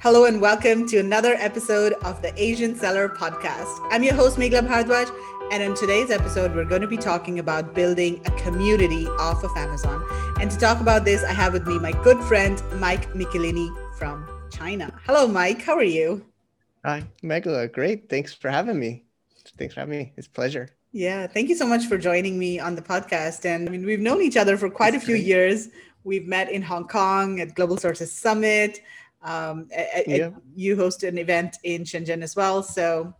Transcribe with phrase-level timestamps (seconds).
[0.00, 3.86] Hello and welcome to another episode of the Asian Seller Podcast.
[3.90, 5.10] I'm your host, Megla Bhardwaj,
[5.52, 9.50] and in today's episode, we're going to be talking about building a community off of
[9.56, 10.02] Amazon.
[10.40, 13.68] And to talk about this, I have with me my good friend, Mike Michelini
[13.98, 14.90] from China.
[15.04, 15.60] Hello, Mike.
[15.62, 16.24] How are you?
[16.84, 17.70] Hi, Megla.
[17.70, 18.08] Great.
[18.08, 19.04] Thanks for having me.
[19.58, 20.12] Thanks for having me.
[20.16, 20.70] It's a pleasure.
[20.92, 23.44] Yeah, thank you so much for joining me on the podcast.
[23.44, 25.26] And I mean, we've known each other for quite That's a few great.
[25.26, 25.68] years.
[26.04, 28.80] We've met in Hong Kong at Global Sources Summit.
[29.22, 29.68] Um,
[30.06, 30.30] yeah.
[30.54, 32.62] you hosted an event in Shenzhen as well.
[32.62, 33.14] So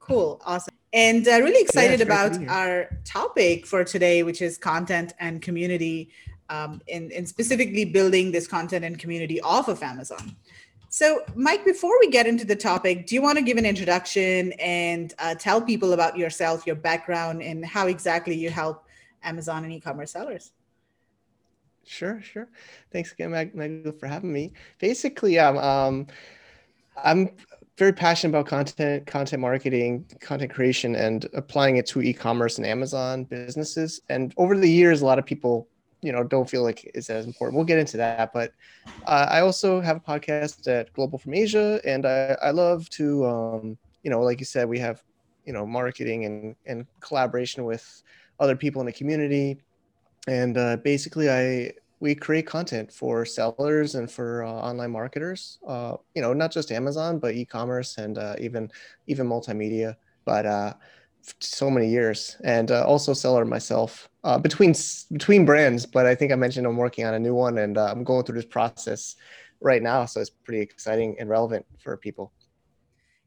[0.00, 0.74] cool, awesome.
[0.92, 6.10] And uh, really excited yeah, about our topic for today, which is content and community,
[6.50, 10.36] um, and, and specifically building this content and community off of Amazon.
[10.88, 14.52] So, Mike, before we get into the topic, do you want to give an introduction
[14.60, 18.84] and uh, tell people about yourself, your background, and how exactly you help
[19.24, 20.52] Amazon and e commerce sellers?
[21.86, 22.48] Sure, sure.
[22.92, 24.52] Thanks again, Mag- for having me.
[24.78, 26.06] Basically, um, um,
[26.96, 27.30] I'm
[27.78, 33.24] very passionate about content, content marketing, content creation, and applying it to e-commerce and Amazon
[33.24, 34.00] businesses.
[34.08, 35.68] And over the years, a lot of people,
[36.02, 37.56] you know, don't feel like it's as important.
[37.56, 38.52] We'll get into that, but
[39.06, 43.24] uh, I also have a podcast at Global from Asia, and I, I love to,
[43.26, 45.02] um, you know, like you said, we have,
[45.44, 48.02] you know, marketing and and collaboration with
[48.40, 49.58] other people in the community
[50.26, 55.96] and uh, basically i we create content for sellers and for uh, online marketers uh,
[56.14, 58.70] you know not just amazon but e-commerce and uh, even
[59.06, 59.96] even multimedia.
[60.24, 60.72] But uh,
[61.40, 62.36] so many years.
[62.44, 64.08] And uh, also seller myself
[64.40, 64.74] between
[65.12, 68.04] between brands but i think i mentioned i'm working on a new one and i'm
[68.04, 69.16] going through this process
[69.60, 72.32] right now so it's pretty exciting and relevant for people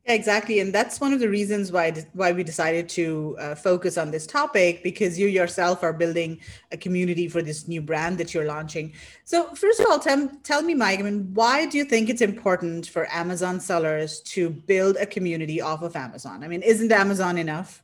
[0.07, 3.97] yeah, exactly, and that's one of the reasons why why we decided to uh, focus
[3.97, 6.39] on this topic because you yourself are building
[6.71, 8.93] a community for this new brand that you're launching.
[9.25, 10.99] So, first of all, tell, tell me, Mike.
[10.99, 15.59] I mean, why do you think it's important for Amazon sellers to build a community
[15.59, 16.41] off of Amazon?
[16.41, 17.83] I mean, isn't Amazon enough?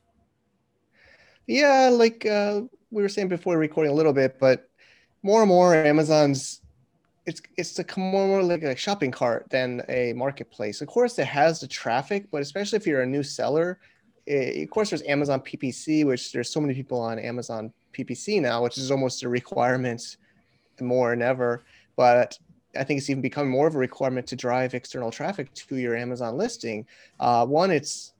[1.46, 4.70] Yeah, like uh, we were saying before recording a little bit, but
[5.22, 6.62] more and more Amazon's
[7.26, 10.80] it's it's a more like a shopping cart than a marketplace.
[10.80, 13.78] Of course, it has the traffic, but especially if you're a new seller,
[14.26, 18.62] it, of course, there's Amazon PPC, which there's so many people on Amazon PPC now,
[18.62, 20.16] which is almost a requirement
[20.80, 21.64] more than ever.
[21.96, 22.38] But
[22.76, 25.96] I think it's even become more of a requirement to drive external traffic to your
[25.96, 26.86] Amazon listing.
[27.20, 28.12] Uh, one, it's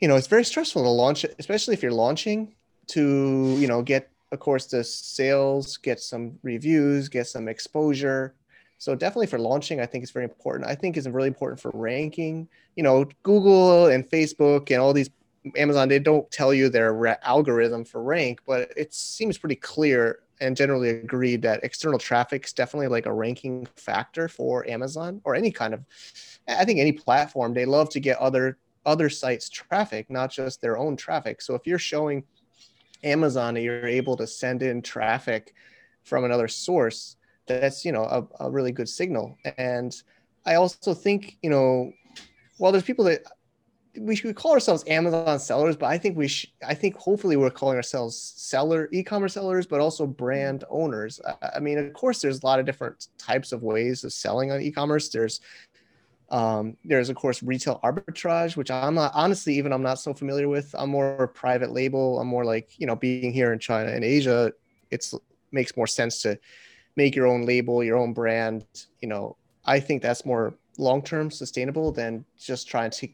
[0.00, 2.54] you know it's very stressful to launch, especially if you're launching
[2.88, 8.34] to you know get of course, the sales, get some reviews, get some exposure.
[8.78, 10.70] So definitely for launching, I think it's very important.
[10.70, 12.48] I think it's really important for ranking.
[12.76, 15.10] You know, Google and Facebook and all these
[15.56, 20.56] Amazon, they don't tell you their algorithm for rank, but it seems pretty clear and
[20.56, 25.50] generally agreed that external traffic is definitely like a ranking factor for Amazon or any
[25.50, 25.84] kind of,
[26.46, 27.54] I think any platform.
[27.54, 31.42] They love to get other other sites traffic, not just their own traffic.
[31.42, 32.24] So if you're showing
[33.04, 35.54] Amazon that you're able to send in traffic
[36.02, 37.16] from another source,
[37.46, 39.36] that's you know a, a really good signal.
[39.56, 39.94] And
[40.46, 41.92] I also think you know,
[42.58, 43.22] while there's people that
[43.96, 46.30] we should call ourselves Amazon sellers, but I think we
[46.66, 51.20] I think hopefully we're calling ourselves seller, e-commerce sellers, but also brand owners.
[51.54, 54.60] I mean, of course, there's a lot of different types of ways of selling on
[54.60, 55.08] e-commerce.
[55.08, 55.40] There's
[56.30, 60.48] um, there's of course retail arbitrage, which I'm not honestly even I'm not so familiar
[60.48, 60.74] with.
[60.76, 62.20] I'm more private label.
[62.20, 64.52] I'm more like you know being here in China and Asia,
[64.90, 65.14] it's
[65.52, 66.38] makes more sense to
[66.96, 68.64] make your own label, your own brand.
[69.00, 73.08] You know, I think that's more long term sustainable than just trying to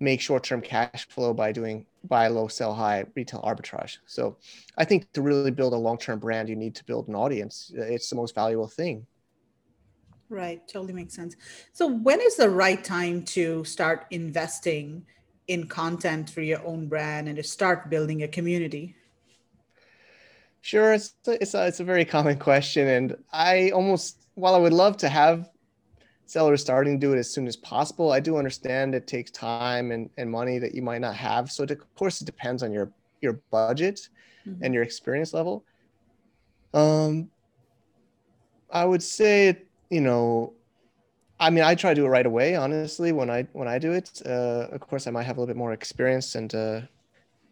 [0.00, 3.98] make short term cash flow by doing buy low, sell high retail arbitrage.
[4.06, 4.36] So
[4.76, 7.72] I think to really build a long term brand, you need to build an audience.
[7.74, 9.06] It's the most valuable thing.
[10.28, 11.36] Right, totally makes sense.
[11.72, 15.04] So, when is the right time to start investing
[15.48, 18.96] in content for your own brand and to start building a community?
[20.62, 24.58] Sure, it's a, it's a, it's a very common question, and I almost while I
[24.58, 25.50] would love to have
[26.26, 29.92] sellers starting to do it as soon as possible, I do understand it takes time
[29.92, 31.52] and, and money that you might not have.
[31.52, 34.08] So, of course, it depends on your your budget
[34.46, 34.64] mm-hmm.
[34.64, 35.64] and your experience level.
[36.72, 37.30] Um,
[38.70, 40.54] I would say you know,
[41.40, 42.56] I mean, I try to do it right away.
[42.56, 45.52] Honestly, when I when I do it, uh, of course, I might have a little
[45.52, 46.80] bit more experience, and uh,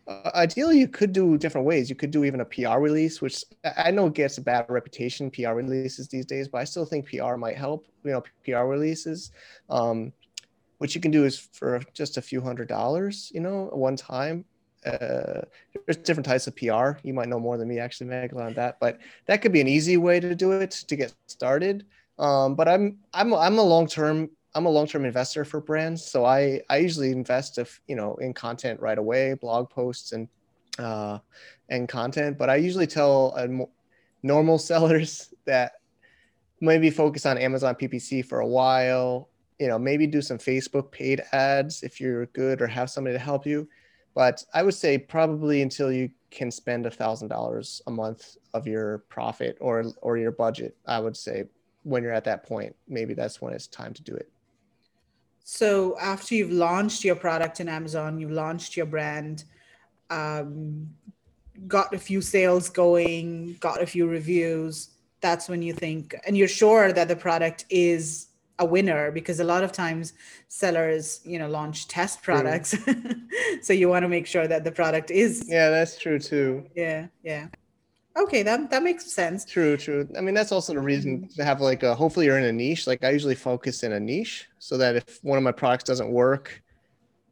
[0.07, 1.89] uh, ideally, you could do different ways.
[1.89, 3.45] You could do even a PR release, which
[3.77, 5.31] I know gets a bad reputation.
[5.31, 7.87] PR releases these days, but I still think PR might help.
[8.05, 9.31] You know, PR releases.
[9.71, 10.13] Um,
[10.79, 14.45] what you can do is for just a few hundred dollars, you know, one time.
[14.85, 15.43] Uh,
[15.87, 16.99] there's different types of PR.
[17.05, 18.79] You might know more than me, actually, Meg, on that.
[18.81, 21.87] But that could be an easy way to do it to get started.
[22.19, 26.25] Um, but I'm I'm I'm a long term I'm a long-term investor for brands, so
[26.25, 30.29] I I usually invest if you know in content right away, blog posts and
[30.79, 31.19] uh,
[31.71, 32.37] and content.
[32.39, 33.47] But I usually tell uh,
[34.23, 35.73] normal sellers that
[36.61, 39.31] maybe focus on Amazon PPC for a while.
[39.59, 43.23] You know, maybe do some Facebook paid ads if you're good or have somebody to
[43.23, 43.69] help you.
[44.15, 48.67] But I would say probably until you can spend a thousand dollars a month of
[48.67, 51.45] your profit or or your budget, I would say
[51.83, 54.31] when you're at that point, maybe that's when it's time to do it.
[55.45, 59.45] So after you've launched your product in Amazon, you've launched your brand,
[60.11, 60.89] um,
[61.67, 64.91] got a few sales going, got a few reviews.
[65.21, 68.29] That's when you think, and you're sure that the product is
[68.59, 70.13] a winner because a lot of times
[70.49, 72.77] sellers, you know, launch test products.
[73.63, 75.45] so you want to make sure that the product is.
[75.49, 76.67] Yeah, that's true too.
[76.75, 77.49] Yeah, yeah.
[78.15, 79.45] Okay, that that makes sense.
[79.45, 80.07] True, true.
[80.19, 81.95] I mean, that's also the reason to have like a.
[81.95, 82.87] Hopefully, you're in a niche.
[82.87, 86.11] Like I usually focus in a niche, so that if one of my products doesn't
[86.11, 86.63] work,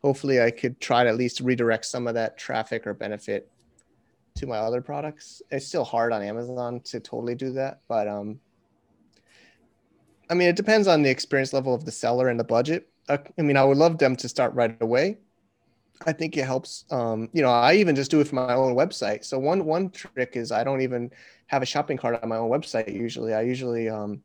[0.02, 3.50] hopefully I could try to at least redirect some of that traffic or benefit
[4.36, 5.42] to my other products.
[5.50, 8.40] It's still hard on Amazon to totally do that, but um,
[10.30, 12.88] I mean, it depends on the experience level of the seller and the budget.
[13.08, 15.18] Uh, I mean, I would love them to start right away,
[16.06, 16.84] I think it helps.
[16.90, 19.24] Um, you know, I even just do it for my own website.
[19.24, 21.10] So one one trick is I don't even
[21.48, 22.92] have a shopping cart on my own website.
[22.92, 24.22] Usually, I usually um,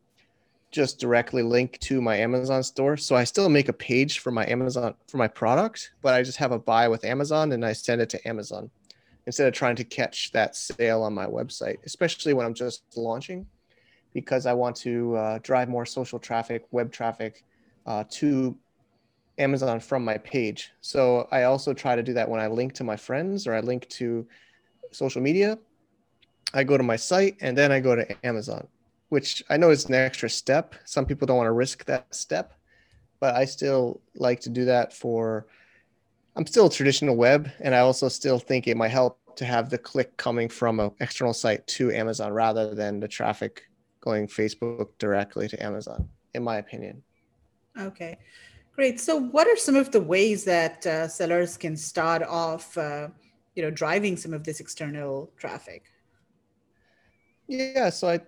[0.71, 2.97] just directly link to my Amazon store.
[2.97, 6.37] So I still make a page for my Amazon for my product, but I just
[6.37, 8.69] have a buy with Amazon and I send it to Amazon
[9.25, 13.47] instead of trying to catch that sale on my website, especially when I'm just launching,
[14.13, 17.43] because I want to uh, drive more social traffic, web traffic
[17.85, 18.57] uh, to
[19.37, 20.71] Amazon from my page.
[20.81, 23.59] So I also try to do that when I link to my friends or I
[23.59, 24.25] link to
[24.91, 25.57] social media.
[26.53, 28.67] I go to my site and then I go to Amazon,
[29.09, 30.75] which I know is an extra step.
[30.85, 32.53] Some people don't want to risk that step,
[33.19, 35.47] but I still like to do that for
[36.37, 39.69] I'm still a traditional web and I also still think it might help to have
[39.69, 43.63] the click coming from an external site to Amazon rather than the traffic
[44.01, 47.03] going Facebook directly to Amazon, in my opinion.
[47.77, 48.17] Okay.
[48.75, 48.99] Great.
[48.99, 53.07] So, what are some of the ways that uh, sellers can start off, uh,
[53.55, 55.85] you know, driving some of this external traffic?
[57.47, 57.89] Yeah.
[57.89, 58.19] So I,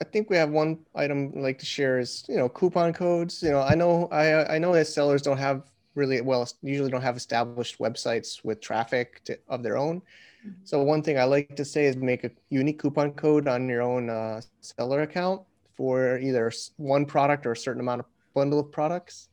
[0.00, 3.42] I think we have one item I'd like to share is you know coupon codes.
[3.42, 5.62] You know, I know I I know that sellers don't have
[5.94, 10.00] really well usually don't have established websites with traffic to, of their own.
[10.00, 10.50] Mm-hmm.
[10.64, 13.82] So one thing I like to say is make a unique coupon code on your
[13.82, 15.42] own uh, seller account
[15.76, 19.28] for either one product or a certain amount of bundle of products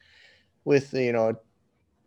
[0.66, 1.36] with you know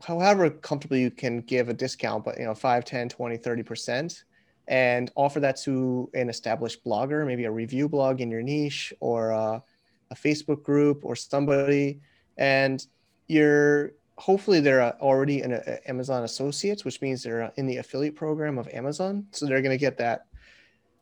[0.03, 4.25] however comfortable you can give a discount but you know 5 10 20 30%
[4.67, 9.31] and offer that to an established blogger maybe a review blog in your niche or
[9.31, 9.63] a,
[10.11, 12.01] a facebook group or somebody.
[12.37, 12.85] And
[13.29, 18.59] you're hopefully they're already in a, amazon associates which means they're in the affiliate program
[18.59, 19.27] of amazon.
[19.33, 20.27] So they're going to get that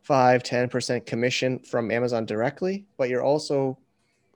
[0.03, 3.79] 5 10% commission from amazon directly but you're also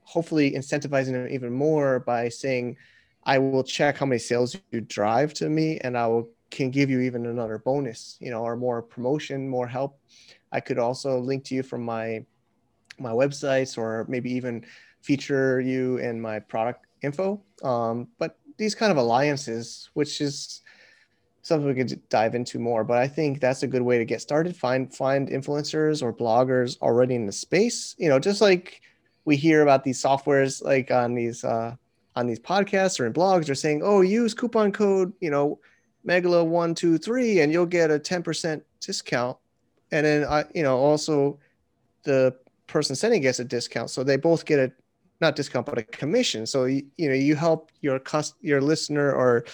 [0.02, 2.76] hopefully incentivizing them even more by saying
[3.26, 6.88] I will check how many sales you drive to me and I will can give
[6.88, 9.98] you even another bonus, you know, or more promotion, more help.
[10.52, 12.24] I could also link to you from my
[12.98, 14.64] my websites or maybe even
[15.02, 17.42] feature you in my product info.
[17.62, 20.62] Um, but these kind of alliances, which is
[21.42, 24.20] something we could dive into more, but I think that's a good way to get
[24.20, 24.56] started.
[24.56, 27.96] Find find influencers or bloggers already in the space.
[27.98, 28.80] You know, just like
[29.24, 31.74] we hear about these softwares like on these uh,
[32.16, 35.60] on these podcasts or in blogs are saying, oh, use coupon code, you know,
[36.06, 39.36] Megala one, two, three, and you'll get a 10% discount.
[39.92, 41.38] And then I, you know, also
[42.04, 42.34] the
[42.66, 43.90] person sending gets a discount.
[43.90, 44.72] So they both get a
[45.20, 46.46] not discount, but a commission.
[46.46, 49.44] So you, you know, you help your cost your listener or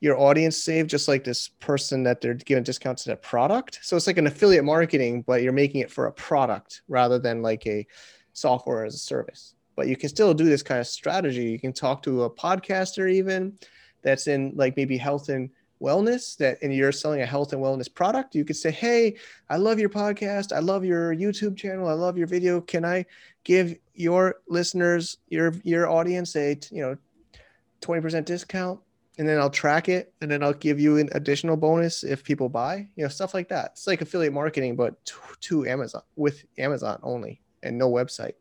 [0.00, 3.80] your audience save just like this person that they're giving discounts to their product.
[3.82, 7.42] So it's like an affiliate marketing, but you're making it for a product rather than
[7.42, 7.86] like a
[8.32, 11.44] software as a service but you can still do this kind of strategy.
[11.44, 13.56] You can talk to a podcaster even
[14.02, 17.94] that's in like maybe health and wellness that and you're selling a health and wellness
[17.94, 18.34] product.
[18.34, 19.14] You could say hey
[19.48, 20.52] i love your podcast.
[20.52, 21.86] I love your youtube channel.
[21.86, 22.60] I love your video.
[22.60, 23.06] Can i
[23.44, 26.96] give your listeners your your audience a you know
[27.80, 28.80] 20% discount?
[29.16, 32.48] And then i'll track it and then i'll give you an additional bonus if people
[32.48, 33.74] buy you know stuff like that.
[33.74, 38.34] It's like affiliate marketing but to, to amazon with amazon only and no website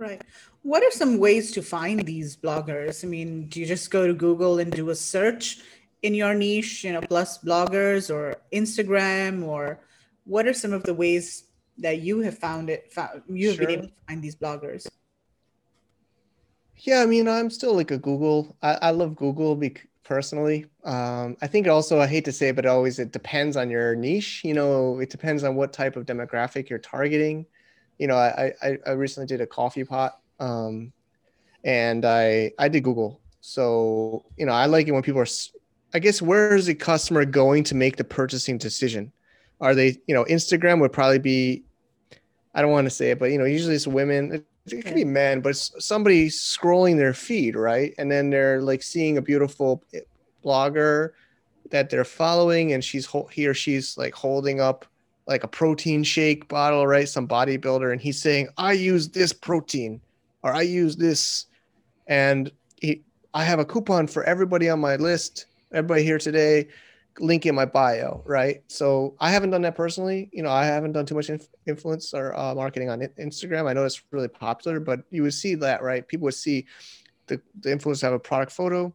[0.00, 0.22] right
[0.62, 3.04] what are some ways to find these bloggers?
[3.04, 5.60] I mean, do you just go to Google and do a search
[6.02, 9.80] in your niche, you know, plus bloggers or Instagram, or
[10.24, 11.44] what are some of the ways
[11.78, 12.92] that you have found it?
[12.92, 13.66] Found, you've sure.
[13.66, 14.86] been able to find these bloggers.
[16.76, 18.56] Yeah, I mean, I'm still like a Google.
[18.62, 20.66] I, I love Google because personally.
[20.82, 23.94] Um, I think also I hate to say, it, but always it depends on your
[23.94, 24.42] niche.
[24.44, 27.46] You know, it depends on what type of demographic you're targeting.
[28.00, 30.92] You know, I I, I recently did a coffee pot, um,
[31.64, 33.20] and I I did Google.
[33.40, 35.26] So you know, I like it when people are.
[35.92, 39.12] I guess where is the customer going to make the purchasing decision?
[39.60, 41.64] Are they, you know, Instagram would probably be.
[42.54, 45.04] I don't want to say it, but you know, usually it's women it could be
[45.04, 47.94] men, but somebody scrolling their feed, right?
[47.98, 50.00] And then they're like seeing a beautiful eh,
[50.44, 51.10] blogger
[51.70, 54.84] that they're following, and she's he or she's like holding up
[55.30, 57.08] like a protein shake bottle, right?
[57.08, 60.02] Some bodybuilder, and he's saying, "I use this protein,"
[60.42, 61.46] or "I use this,"
[62.06, 66.68] and he, I have a coupon for everybody on my list, everybody here today
[67.18, 68.62] link in my bio, right?
[68.68, 70.30] So I haven't done that personally.
[70.32, 73.68] You know, I haven't done too much inf- influence or uh, marketing on Instagram.
[73.68, 76.06] I know it's really popular, but you would see that, right?
[76.06, 76.66] People would see
[77.26, 78.92] the, the influencer have a product photo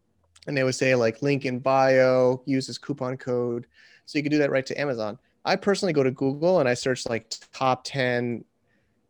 [0.48, 3.68] and they would say like link in bio, use this coupon code.
[4.06, 5.18] So you could do that right to Amazon.
[5.46, 8.44] I personally go to Google and I search like top 10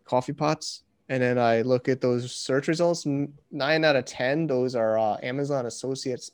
[0.03, 0.83] coffee pots.
[1.07, 3.05] And then I look at those search results.
[3.51, 6.31] Nine out of 10, those are uh, Amazon associates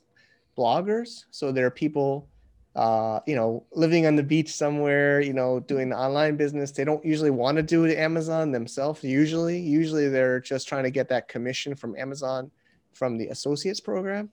[0.56, 1.24] bloggers.
[1.30, 2.28] So there are people
[2.74, 6.70] uh, you know, living on the beach somewhere, you know, doing the online business.
[6.70, 9.04] They don't usually want to do Amazon themselves.
[9.04, 12.50] Usually, usually they're just trying to get that commission from Amazon
[12.94, 14.30] from the associates program.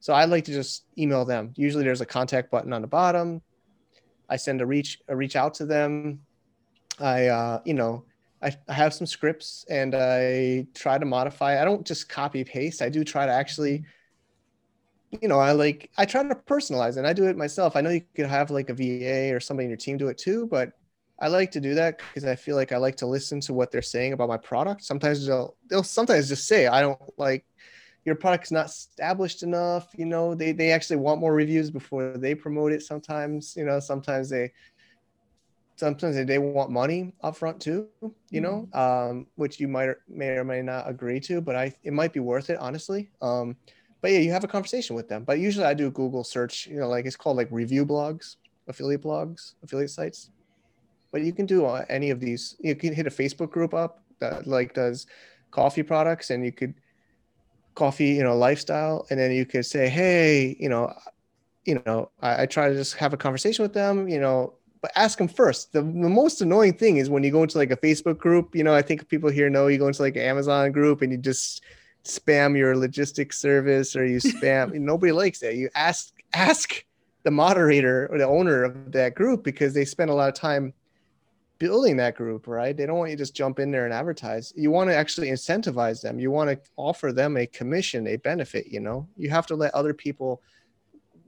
[0.00, 1.52] So I like to just email them.
[1.56, 3.42] Usually there's a contact button on the bottom.
[4.28, 6.20] I send a reach a reach out to them.
[7.00, 8.04] I uh, you know,
[8.42, 11.60] I, I have some scripts and I try to modify.
[11.60, 12.82] I don't just copy paste.
[12.82, 13.84] I do try to actually
[15.20, 17.76] you know, I like I try to personalize and I do it myself.
[17.76, 20.18] I know you could have like a VA or somebody in your team do it
[20.18, 20.72] too, but
[21.20, 23.70] I like to do that because I feel like I like to listen to what
[23.70, 24.82] they're saying about my product.
[24.82, 27.44] Sometimes they'll they'll sometimes just say I don't like
[28.04, 29.88] your product's not established enough.
[29.96, 32.82] You know, they they actually want more reviews before they promote it.
[32.82, 34.52] Sometimes, you know, sometimes they
[35.76, 37.88] sometimes they they want money upfront too.
[38.30, 39.10] You know, mm-hmm.
[39.10, 42.12] um, which you might or, may or may not agree to, but I it might
[42.12, 43.10] be worth it honestly.
[43.22, 43.56] Um,
[44.02, 45.24] but yeah, you have a conversation with them.
[45.24, 48.36] But usually I do a Google search, you know, like it's called like review blogs,
[48.68, 50.30] affiliate blogs, affiliate sites.
[51.10, 52.56] But you can do uh, any of these.
[52.60, 55.06] You can hit a Facebook group up that like does
[55.50, 56.74] coffee products, and you could
[57.74, 60.92] coffee, you know, lifestyle, and then you could say, hey, you know,
[61.64, 64.92] you know, I, I try to just have a conversation with them, you know, but
[64.96, 65.72] ask them first.
[65.72, 68.62] The, the most annoying thing is when you go into like a Facebook group, you
[68.62, 71.18] know, I think people here know you go into like an Amazon group and you
[71.18, 71.62] just
[72.04, 76.84] spam your logistics service or you spam nobody likes that you ask ask
[77.22, 80.74] the moderator or the owner of that group because they spend a lot of time
[81.64, 84.52] building that group right they don't want you to just jump in there and advertise
[84.54, 88.66] you want to actually incentivize them you want to offer them a commission a benefit
[88.66, 90.42] you know you have to let other people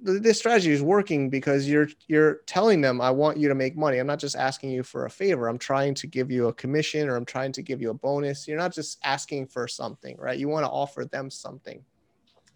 [0.02, 3.98] this strategy is working because you're you're telling them I want you to make money.
[3.98, 5.48] I'm not just asking you for a favor.
[5.48, 8.46] I'm trying to give you a commission or I'm trying to give you a bonus.
[8.46, 10.38] You're not just asking for something, right?
[10.38, 11.82] You want to offer them something.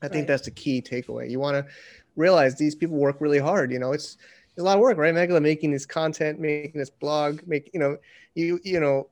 [0.02, 0.12] I right.
[0.12, 1.30] think that's the key takeaway.
[1.30, 1.66] You want to
[2.14, 3.72] realize these people work really hard.
[3.72, 4.18] You know, it's, it's
[4.60, 5.14] a lot of work, right?
[5.14, 7.96] Megala making this content, making this blog, make you know,
[8.34, 9.08] you you know,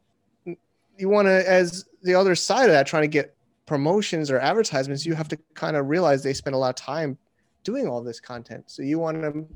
[0.97, 3.35] you want to as the other side of that, trying to get
[3.69, 7.19] promotions or advertisements, you have to kind of realize they spend a lot of time
[7.63, 8.65] doing all this content.
[8.67, 9.47] So you want to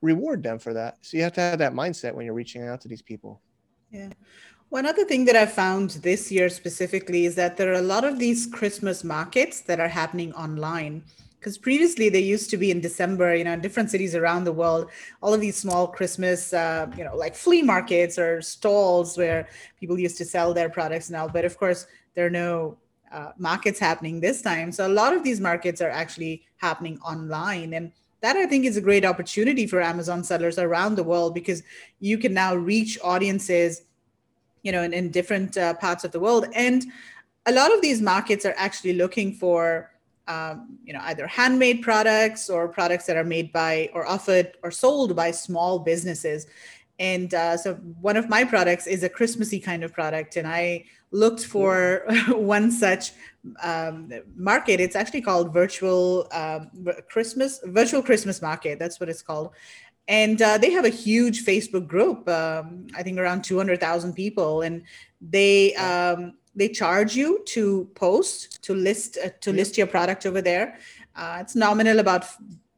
[0.00, 0.98] reward them for that.
[1.02, 3.40] So you have to have that mindset when you're reaching out to these people.
[3.90, 4.10] Yeah.
[4.68, 8.04] One other thing that I found this year specifically is that there are a lot
[8.04, 11.02] of these Christmas markets that are happening online.
[11.44, 14.52] Because previously they used to be in December, you know, in different cities around the
[14.52, 19.46] world, all of these small Christmas, uh, you know, like flea markets or stalls where
[19.78, 21.28] people used to sell their products now.
[21.28, 22.78] But of course, there are no
[23.12, 24.72] uh, markets happening this time.
[24.72, 27.74] So a lot of these markets are actually happening online.
[27.74, 31.62] And that I think is a great opportunity for Amazon sellers around the world because
[32.00, 33.82] you can now reach audiences,
[34.62, 36.46] you know, in, in different uh, parts of the world.
[36.54, 36.86] And
[37.44, 39.90] a lot of these markets are actually looking for,
[40.26, 44.70] um, you know, either handmade products or products that are made by or offered or
[44.70, 46.46] sold by small businesses.
[46.98, 50.84] And uh, so one of my products is a Christmassy kind of product, and I
[51.10, 53.12] looked for one such
[53.62, 54.80] um, market.
[54.80, 56.70] It's actually called Virtual um,
[57.10, 58.78] Christmas Virtual Christmas Market.
[58.78, 59.50] That's what it's called,
[60.06, 62.28] and uh, they have a huge Facebook group.
[62.28, 64.84] Um, I think around two hundred thousand people, and
[65.20, 70.40] they um, they charge you to post to list uh, to list your product over
[70.40, 70.78] there.
[71.16, 72.24] Uh, it's nominal about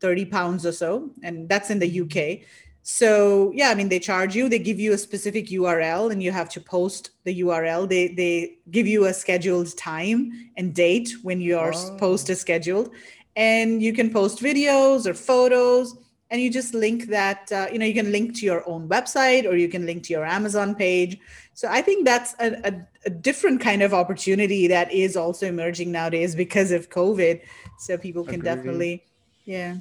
[0.01, 2.47] thirty pounds or so, and that's in the UK.
[2.89, 6.31] so yeah i mean they charge you they give you a specific url and you
[6.31, 11.41] have to post the url they they give you a scheduled time and date when
[11.41, 11.97] your oh.
[11.99, 12.91] post is scheduled
[13.35, 15.97] and you can post videos or photos
[16.31, 19.45] and you just link that uh, you know you can link to your own website
[19.45, 21.19] or you can link to your amazon page
[21.55, 25.93] so i think that's a, a, a different kind of opportunity that is also emerging
[25.93, 27.41] nowadays because of covid
[27.79, 28.45] so people can Agreed.
[28.45, 29.05] definitely
[29.45, 29.77] yeah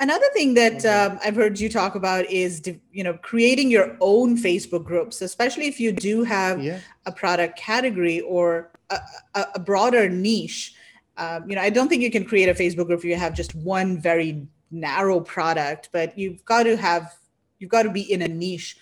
[0.00, 4.38] Another thing that um, I've heard you talk about is, you know, creating your own
[4.38, 6.80] Facebook groups, especially if you do have yeah.
[7.04, 8.98] a product category or a,
[9.34, 10.74] a, a broader niche.
[11.18, 13.34] Um, you know, I don't think you can create a Facebook group if you have
[13.34, 17.16] just one very narrow product, but you've got to have,
[17.58, 18.76] you've got to be in a niche.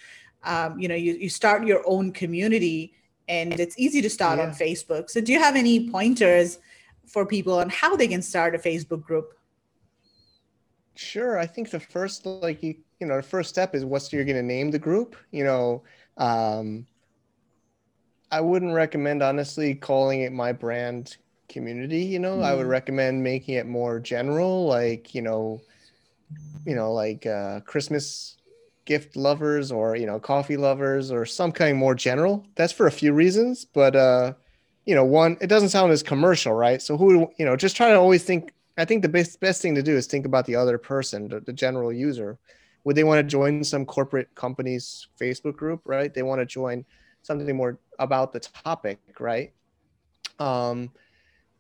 [0.45, 2.95] Um, you know, you, you start your own community
[3.28, 4.47] and it's easy to start yeah.
[4.47, 5.11] on Facebook.
[5.11, 6.59] So do you have any pointers
[7.07, 9.35] for people on how they can start a Facebook group?
[10.95, 11.38] Sure.
[11.38, 14.37] I think the first, like you, you know, the first step is what you're going
[14.37, 15.16] to name the group.
[15.30, 15.83] You know,
[16.16, 16.87] um,
[18.30, 21.16] I wouldn't recommend honestly calling it my brand
[21.49, 22.04] community.
[22.04, 22.45] You know, mm.
[22.45, 22.71] I would hmm.
[22.71, 25.61] recommend making it more general, like you know,
[26.64, 28.37] you know, like uh, Christmas
[28.85, 32.47] gift lovers or you know, coffee lovers or some kind more general.
[32.54, 34.32] That's for a few reasons, but uh,
[34.87, 36.80] you know, one, it doesn't sound as commercial, right?
[36.80, 39.75] So who, you know, just try to always think I think the best best thing
[39.75, 42.38] to do is think about the other person, the, the general user.
[42.85, 46.14] Would they want to join some corporate company's Facebook group, right?
[46.14, 46.85] They want to join
[47.23, 49.52] something more about the topic, right?
[50.38, 50.90] Um,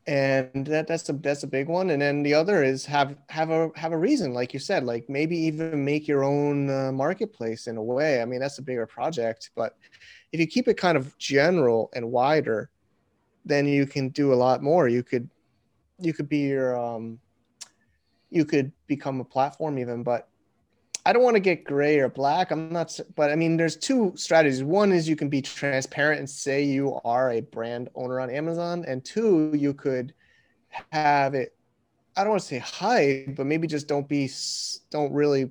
[0.08, 1.90] and that that's a that's a big one.
[1.90, 5.04] And then the other is have have a have a reason, like you said, like
[5.10, 8.22] maybe even make your own uh, marketplace in a way.
[8.22, 9.76] I mean, that's a bigger project, but
[10.32, 12.70] if you keep it kind of general and wider,
[13.44, 14.88] then you can do a lot more.
[14.88, 15.28] You could
[16.00, 17.18] you could be your um,
[18.30, 20.27] you could become a platform even, but
[21.08, 22.50] I don't want to get gray or black.
[22.50, 24.62] I'm not, but I mean, there's two strategies.
[24.62, 28.84] One is you can be transparent and say you are a brand owner on Amazon,
[28.86, 30.12] and two, you could
[30.92, 31.56] have it.
[32.14, 34.30] I don't want to say hide, but maybe just don't be,
[34.90, 35.50] don't really.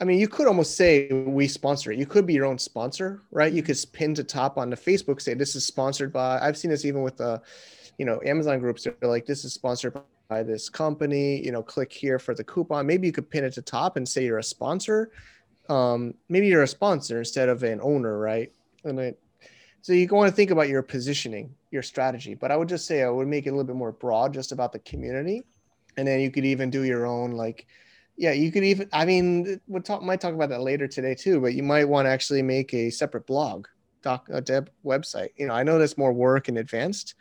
[0.00, 1.98] I mean, you could almost say we sponsor it.
[1.98, 3.52] You could be your own sponsor, right?
[3.52, 6.38] You could pin to top on the Facebook, say this is sponsored by.
[6.38, 7.42] I've seen this even with the
[7.98, 9.94] you know, Amazon groups They're like, this is sponsored
[10.28, 12.86] by this company, you know, click here for the coupon.
[12.86, 15.10] Maybe you could pin it to top and say you're a sponsor.
[15.68, 18.52] Um, maybe you're a sponsor instead of an owner, right?
[18.84, 19.20] And it,
[19.82, 22.34] so you want to think about your positioning, your strategy.
[22.34, 24.52] But I would just say I would make it a little bit more broad, just
[24.52, 25.44] about the community,
[25.96, 27.66] and then you could even do your own like,
[28.16, 28.88] yeah, you could even.
[28.92, 31.40] I mean, we'll talk might talk about that later today too.
[31.40, 33.66] But you might want to actually make a separate blog,
[34.02, 35.28] doc, a deb website.
[35.36, 37.14] You know, I know that's more work and advanced,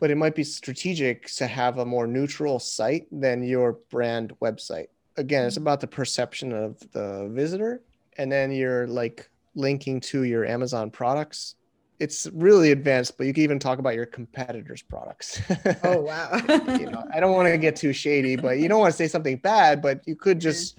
[0.00, 4.88] but it might be strategic to have a more neutral site than your brand website.
[5.16, 5.64] Again, it's mm-hmm.
[5.64, 7.82] about the perception of the visitor,
[8.16, 11.56] and then you're like linking to your Amazon products.
[11.98, 15.42] It's really advanced, but you can even talk about your competitors' products.
[15.84, 16.30] oh wow!
[16.48, 19.06] you know, I don't want to get too shady, but you don't want to say
[19.06, 20.78] something bad, but you could just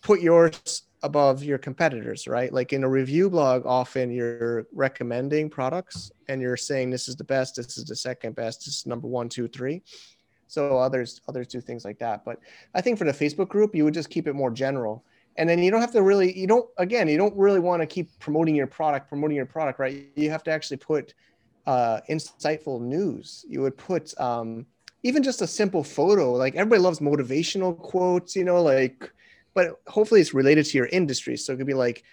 [0.00, 2.52] put yours above your competitors, right?
[2.52, 7.24] Like in a review blog, often you're recommending products and you're saying this is the
[7.24, 9.82] best, this is the second best, this is number one, two, three.
[10.48, 12.24] So others others do things like that.
[12.24, 12.40] But
[12.74, 15.04] I think for the Facebook group, you would just keep it more general.
[15.36, 17.86] And then you don't have to really, you don't again, you don't really want to
[17.86, 20.06] keep promoting your product, promoting your product, right?
[20.16, 21.14] You have to actually put
[21.66, 23.44] uh, insightful news.
[23.48, 24.66] You would put um,
[25.02, 26.32] even just a simple photo.
[26.32, 29.12] Like everybody loves motivational quotes, you know, like
[29.54, 31.36] but hopefully it's related to your industry.
[31.36, 32.04] So it could be like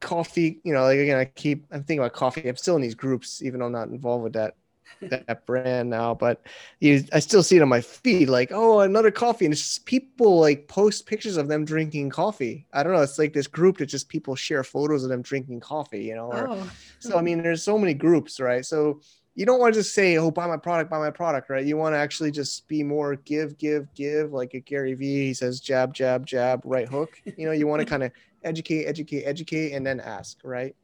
[0.00, 2.48] coffee, you know, like again, I keep I'm thinking about coffee.
[2.48, 4.56] I'm still in these groups, even though I'm not involved with that
[5.00, 6.42] that brand now, but
[6.80, 9.46] you I still see it on my feed, like, oh, another coffee.
[9.46, 12.66] And it's just people like post pictures of them drinking coffee.
[12.72, 13.02] I don't know.
[13.02, 16.26] It's like this group that just people share photos of them drinking coffee, you know.
[16.26, 16.70] Or, oh.
[16.98, 17.24] So I hmm.
[17.24, 18.64] mean, there's so many groups, right?
[18.64, 19.00] So
[19.34, 21.64] you don't want to just say, "Oh, buy my product, buy my product," right?
[21.64, 25.26] You want to actually just be more give, give, give, like a Gary Vee.
[25.26, 28.12] He says, "Jab, jab, jab, right hook." You know, you want to kind of
[28.44, 30.74] educate, educate, educate, and then ask, right?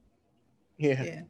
[0.78, 1.02] Yeah.
[1.02, 1.22] Yeah.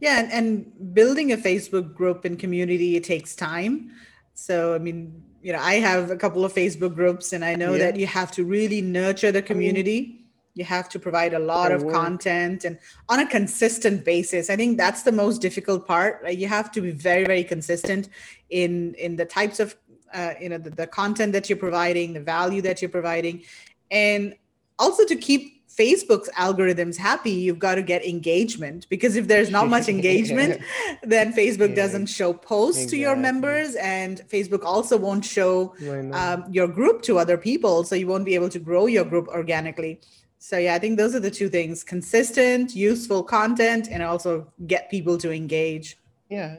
[0.00, 3.90] Yeah, and, and building a Facebook group and community it takes time.
[4.34, 7.72] So, I mean, you know, I have a couple of Facebook groups, and I know
[7.72, 7.78] yeah.
[7.78, 10.21] that you have to really nurture the community
[10.54, 14.76] you have to provide a lot of content and on a consistent basis i think
[14.76, 16.38] that's the most difficult part right?
[16.38, 18.08] you have to be very very consistent
[18.50, 19.76] in in the types of
[20.14, 23.42] uh, you know the, the content that you're providing the value that you're providing
[23.90, 24.34] and
[24.78, 29.68] also to keep Facebook's algorithms happy, you've got to get engagement because if there's not
[29.68, 30.60] much engagement,
[31.02, 31.76] then Facebook yeah.
[31.76, 32.98] doesn't show posts exactly.
[32.98, 35.74] to your members, and Facebook also won't show
[36.12, 39.28] um, your group to other people, so you won't be able to grow your group
[39.28, 40.00] organically.
[40.42, 44.90] So yeah, I think those are the two things: consistent, useful content, and also get
[44.90, 45.96] people to engage.
[46.30, 46.56] Yeah,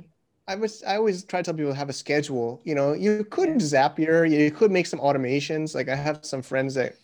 [0.48, 2.62] I was I always try to tell people have a schedule.
[2.63, 5.76] You know, you could Zapier, you could make some automations.
[5.76, 6.96] Like I have some friends that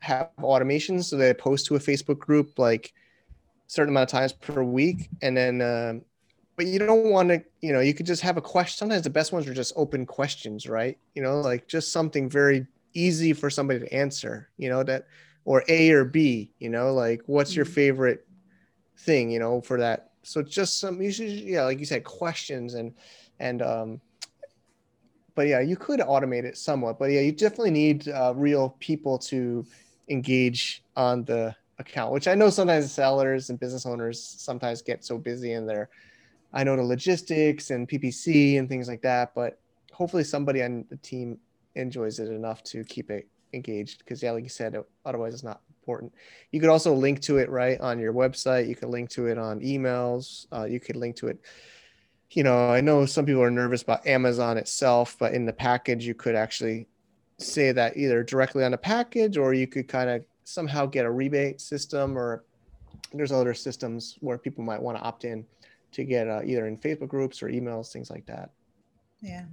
[0.00, 2.94] have automations so they post to a Facebook group like
[3.28, 5.60] a certain amount of times per week, and then.
[5.60, 6.02] Um,
[6.56, 8.78] but you don't want to, you know, you could just have a question.
[8.78, 10.96] Sometimes the best ones are just open questions, right?
[11.14, 14.48] You know, like just something very easy for somebody to answer.
[14.56, 15.06] You know that,
[15.44, 16.52] or A or B.
[16.58, 17.74] You know, like what's your mm-hmm.
[17.74, 18.26] favorite
[18.98, 19.30] thing?
[19.30, 22.92] You know, for that so just some usually yeah like you said questions and
[23.38, 24.00] and um
[25.34, 29.18] but yeah you could automate it somewhat but yeah you definitely need uh, real people
[29.18, 29.64] to
[30.08, 35.18] engage on the account which i know sometimes sellers and business owners sometimes get so
[35.18, 35.90] busy in their
[36.52, 39.58] i know the logistics and ppc and things like that but
[39.92, 41.38] hopefully somebody on the team
[41.74, 45.60] enjoys it enough to keep it engaged because yeah like you said otherwise it's not
[45.84, 46.14] important.
[46.50, 48.68] You could also link to it right on your website.
[48.68, 50.46] You could link to it on emails.
[50.50, 51.40] Uh, you could link to it.
[52.30, 56.06] You know, I know some people are nervous about Amazon itself, but in the package,
[56.06, 56.88] you could actually
[57.38, 61.10] say that either directly on the package or you could kind of somehow get a
[61.10, 62.44] rebate system or
[63.12, 65.44] there's other systems where people might want to opt in
[65.92, 68.50] to get uh, either in Facebook groups or emails, things like that.
[69.20, 69.44] Yeah.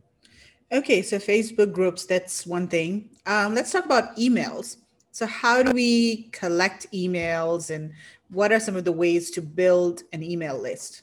[0.72, 3.10] Okay, so Facebook groups, that's one thing.
[3.26, 4.78] Um, let's talk about emails.
[5.12, 7.92] So, how do we collect emails and
[8.30, 11.02] what are some of the ways to build an email list?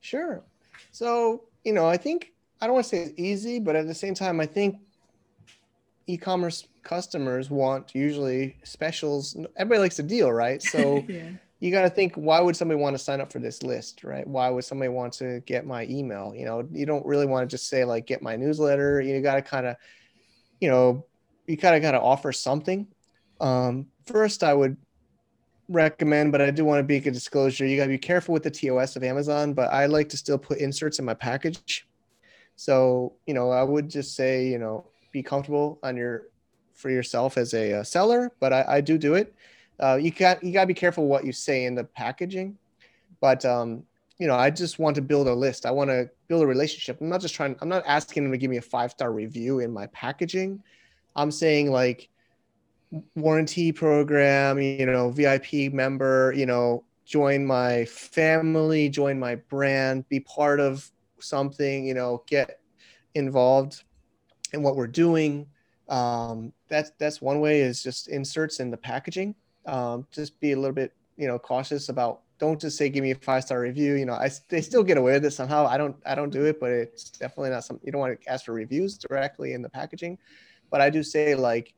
[0.00, 0.42] Sure.
[0.90, 3.94] So, you know, I think I don't want to say it's easy, but at the
[3.94, 4.78] same time, I think
[6.06, 9.36] e commerce customers want usually specials.
[9.56, 10.62] Everybody likes a deal, right?
[10.62, 11.32] So, yeah.
[11.60, 14.26] You got to think why would somebody want to sign up for this list, right?
[14.26, 16.32] Why would somebody want to get my email?
[16.34, 19.00] You know, you don't really want to just say, like, get my newsletter.
[19.00, 19.76] You got to kind of,
[20.60, 21.04] you know,
[21.46, 22.86] you kind of got to offer something.
[23.40, 24.76] Um, first, I would
[25.68, 27.66] recommend, but I do want to make a disclosure.
[27.66, 30.38] You got to be careful with the TOS of Amazon, but I like to still
[30.38, 31.86] put inserts in my package.
[32.56, 36.28] So, you know, I would just say, you know, be comfortable on your
[36.74, 39.34] for yourself as a, a seller, but I, I, do do it.
[39.80, 42.58] Uh, you got you got to be careful what you say in the packaging,
[43.20, 43.84] but um,
[44.18, 45.64] you know, I just want to build a list.
[45.64, 47.00] I want to build a relationship.
[47.00, 47.56] I'm not just trying.
[47.60, 50.62] I'm not asking them to give me a five star review in my packaging.
[51.14, 52.08] I'm saying like
[53.14, 60.20] warranty program, you know, VIP member, you know, join my family, join my brand, be
[60.20, 62.60] part of something, you know, get
[63.14, 63.84] involved
[64.52, 65.46] in what we're doing.
[65.88, 69.34] Um, that's that's one way is just inserts in the packaging.
[69.68, 72.22] Um, just be a little bit, you know, cautious about.
[72.38, 73.94] Don't just say give me a five star review.
[73.94, 75.66] You know, I they still get away with it somehow.
[75.66, 78.30] I don't I don't do it, but it's definitely not something you don't want to
[78.30, 80.18] ask for reviews directly in the packaging
[80.70, 81.74] but I do say like,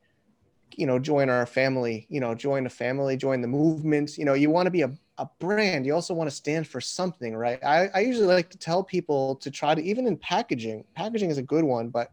[0.75, 4.17] you know, join our family, you know, join the family, join the movement.
[4.17, 5.85] You know, you want to be a, a brand.
[5.85, 7.61] You also want to stand for something, right?
[7.63, 11.37] I, I usually like to tell people to try to, even in packaging, packaging is
[11.37, 12.11] a good one, but,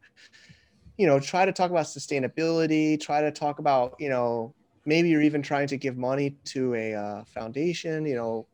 [0.97, 4.55] you know, try to talk about sustainability, try to talk about, you know,
[4.89, 8.47] maybe you're even trying to give money to a uh, foundation, you know,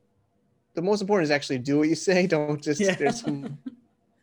[0.75, 2.27] the most important is actually do what you say.
[2.35, 2.97] Don't just, yeah.
[2.97, 3.57] there's some,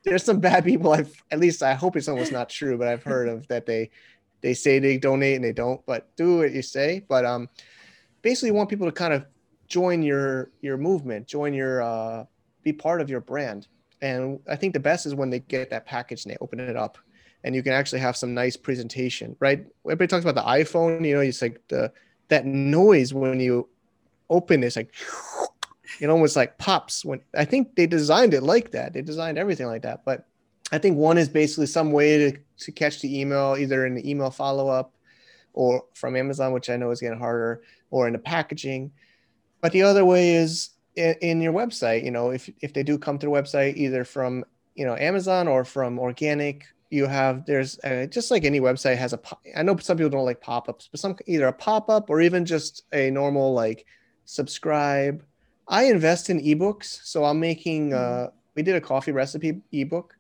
[0.04, 0.92] there's some bad people.
[0.92, 3.90] I've at least I hope it's almost not true, but I've heard of that they
[4.42, 7.06] they say they donate and they don't, but do what you say.
[7.08, 7.48] But um,
[8.24, 9.26] basically, you want people to kind of
[9.68, 12.26] join your your movement, join your uh,
[12.64, 13.68] be part of your brand.
[14.02, 16.76] And I think the best is when they get that package and they open it
[16.76, 16.98] up,
[17.44, 19.66] and you can actually have some nice presentation, right?
[19.86, 21.92] Everybody talks about the iPhone, you know, it's like the
[22.30, 23.68] that noise when you
[24.30, 24.94] open it's like
[26.00, 28.94] it almost like pops when I think they designed it like that.
[28.94, 30.06] They designed everything like that.
[30.06, 30.26] But
[30.72, 34.10] I think one is basically some way to, to catch the email, either in the
[34.10, 34.94] email follow up
[35.54, 38.92] or from Amazon, which I know is getting harder, or in the packaging.
[39.60, 42.06] But the other way is in, in your website.
[42.06, 45.48] You know, if if they do come to the website, either from you know Amazon
[45.48, 49.20] or from organic, you have there's a, just like any website has a.
[49.56, 52.22] I know some people don't like pop ups, but some either a pop up or
[52.22, 53.86] even just a normal like
[54.26, 55.24] subscribe
[55.72, 57.92] I invest in ebooks, so I'm making.
[57.92, 58.26] Mm-hmm.
[58.26, 60.18] Uh, we did a coffee recipe ebook.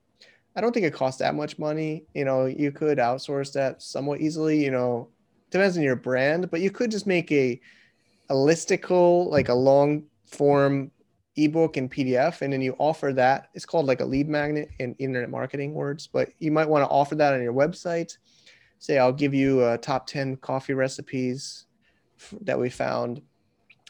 [0.55, 2.05] I don't think it costs that much money.
[2.13, 4.63] You know, you could outsource that somewhat easily.
[4.63, 5.09] You know,
[5.49, 7.59] depends on your brand, but you could just make a
[8.29, 10.89] a listicle, like a long form
[11.35, 13.49] ebook in PDF, and then you offer that.
[13.53, 16.89] It's called like a lead magnet in internet marketing words, but you might want to
[16.89, 18.17] offer that on your website.
[18.79, 21.65] Say, I'll give you a top 10 coffee recipes
[22.41, 23.21] that we found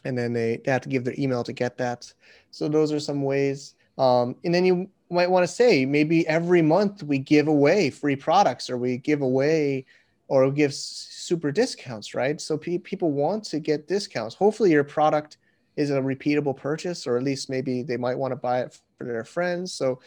[0.04, 2.12] and then they, they have to give their email to get that
[2.50, 6.62] so those are some ways um, and then you might want to say maybe every
[6.62, 9.84] month we give away free products or we give away
[10.28, 15.38] or give super discounts right so pe- people want to get discounts hopefully your product
[15.76, 19.04] is a repeatable purchase or at least maybe they might want to buy it for
[19.04, 19.72] their friends.
[19.72, 20.00] So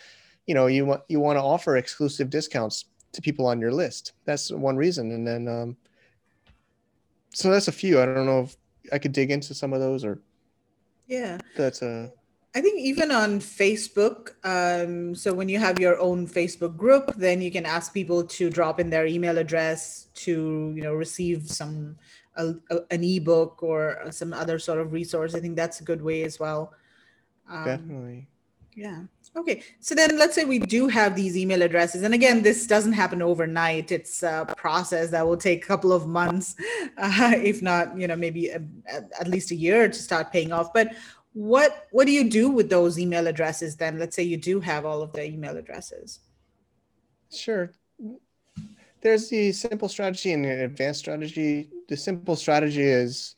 [0.46, 4.14] you know you want you want to offer exclusive discounts to people on your list.
[4.26, 5.78] That's one reason and then um,
[7.34, 8.02] so that's a few.
[8.02, 8.58] I don't know if
[8.94, 10.22] i could dig into some of those or
[11.08, 11.40] yeah.
[11.58, 12.12] that's a
[12.56, 17.42] I think even on Facebook, um, so when you have your own Facebook group, then
[17.42, 21.98] you can ask people to drop in their email address to, you know, receive some
[22.38, 25.36] a, a, an ebook or some other sort of resource.
[25.36, 26.74] I think that's a good way as well.
[27.50, 28.28] Um, Definitely.
[28.76, 29.04] Yeah.
[29.38, 29.64] Okay.
[29.80, 32.04] So then let's say we do have these email addresses.
[32.04, 33.92] And again, this doesn't happen overnight.
[33.92, 36.56] It's a process that will take a couple of months,
[36.98, 40.52] uh, if not, you know, maybe a, a, at least a year to start paying
[40.52, 40.74] off.
[40.74, 40.94] But
[41.36, 44.86] what what do you do with those email addresses then let's say you do have
[44.86, 46.22] all of the email addresses
[47.30, 47.74] sure
[49.02, 53.36] there's the simple strategy and the advanced strategy the simple strategy is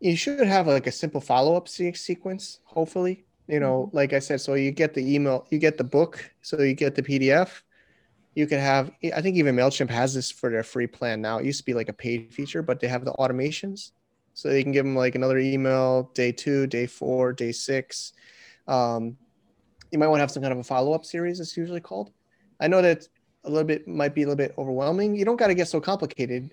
[0.00, 3.96] you should have like a simple follow-up sequence hopefully you know mm-hmm.
[3.96, 6.94] like i said so you get the email you get the book so you get
[6.94, 7.62] the pdf
[8.34, 11.46] you can have i think even mailchimp has this for their free plan now it
[11.46, 13.92] used to be like a paid feature but they have the automations
[14.36, 18.12] so you can give them like another email day two, day four, day six.
[18.68, 19.16] Um,
[19.90, 22.12] you might want to have some kind of a follow up series, it's usually called.
[22.60, 23.08] I know that
[23.46, 25.16] a little bit might be a little bit overwhelming.
[25.16, 26.52] You don't got to get so complicated.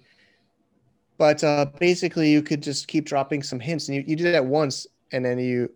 [1.17, 4.45] But uh, basically, you could just keep dropping some hints, and you, you do that
[4.45, 5.71] once, and then you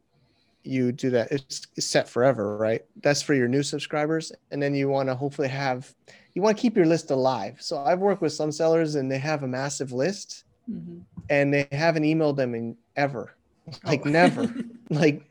[0.64, 1.32] you do that.
[1.32, 2.84] It's, it's set forever, right?
[3.02, 5.94] That's for your new subscribers, and then you want to hopefully have
[6.34, 7.58] you want to keep your list alive.
[7.60, 11.00] So I've worked with some sellers, and they have a massive list, mm-hmm.
[11.30, 13.36] and they haven't emailed them in ever,
[13.84, 14.10] like oh.
[14.10, 14.54] never,
[14.90, 15.24] like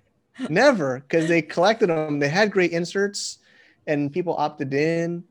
[0.49, 2.19] never, because they collected them.
[2.19, 3.39] They had great inserts,
[3.87, 5.25] and people opted in.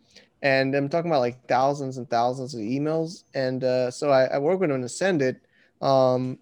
[0.46, 3.24] And I'm talking about like thousands and thousands of emails.
[3.34, 5.42] And uh, so I, I work with them to send it.
[5.82, 6.38] Um,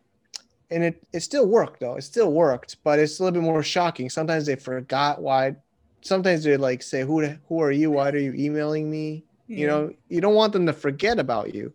[0.70, 1.96] and it, it still worked though.
[1.96, 4.10] It still worked, but it's a little bit more shocking.
[4.10, 5.56] Sometimes they forgot why.
[6.02, 7.92] Sometimes they like say, "Who who are you?
[7.92, 9.58] Why are you emailing me?" Yeah.
[9.58, 11.72] You know, you don't want them to forget about you.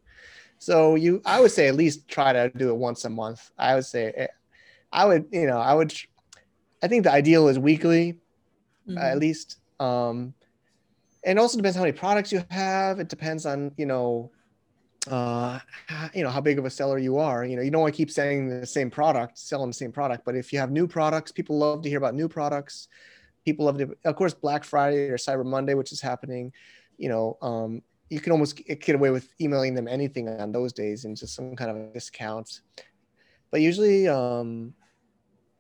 [0.59, 3.51] So you, I would say at least try to do it once a month.
[3.57, 4.27] I would say, eh,
[4.93, 5.95] I would, you know, I would,
[6.83, 8.19] I think the ideal is weekly,
[8.87, 8.99] mm-hmm.
[8.99, 9.61] at least.
[9.81, 10.35] Um,
[11.25, 13.01] and also depends how many products you have.
[13.01, 14.31] It depends on, you know,
[15.11, 15.59] uh,
[16.15, 17.45] you know, how big of a seller you are.
[17.45, 20.25] You know, you don't want to keep selling the same product, selling the same product.
[20.25, 22.89] But if you have new products, people love to hear about new products.
[23.45, 26.53] People love to, of course, Black Friday or Cyber Monday, which is happening.
[26.99, 31.05] You know, um, you can almost get away with emailing them anything on those days
[31.05, 32.63] and just some kind of discounts.
[33.51, 34.75] But usually, um,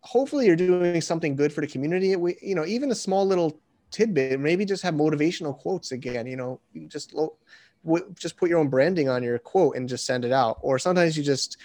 [0.00, 2.14] hopefully, you're doing something good for the community.
[2.16, 6.26] We, you know, even a small little tidbit, maybe just have motivational quotes again.
[6.26, 7.36] You know, you just lo-
[7.84, 10.58] w- just put your own branding on your quote and just send it out.
[10.62, 11.56] Or sometimes you just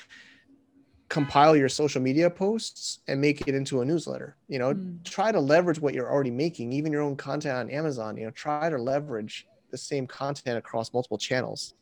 [1.09, 4.36] compile your social media posts and make it into a newsletter.
[4.47, 5.03] You know, mm.
[5.03, 8.17] try to leverage what you're already making, even your own content on Amazon.
[8.17, 11.73] You know, try to leverage the same content across multiple channels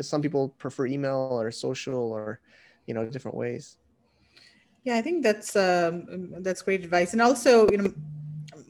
[0.00, 2.40] because some people prefer email or social or
[2.86, 3.76] you know different ways
[4.84, 7.92] yeah i think that's um, that's great advice and also you know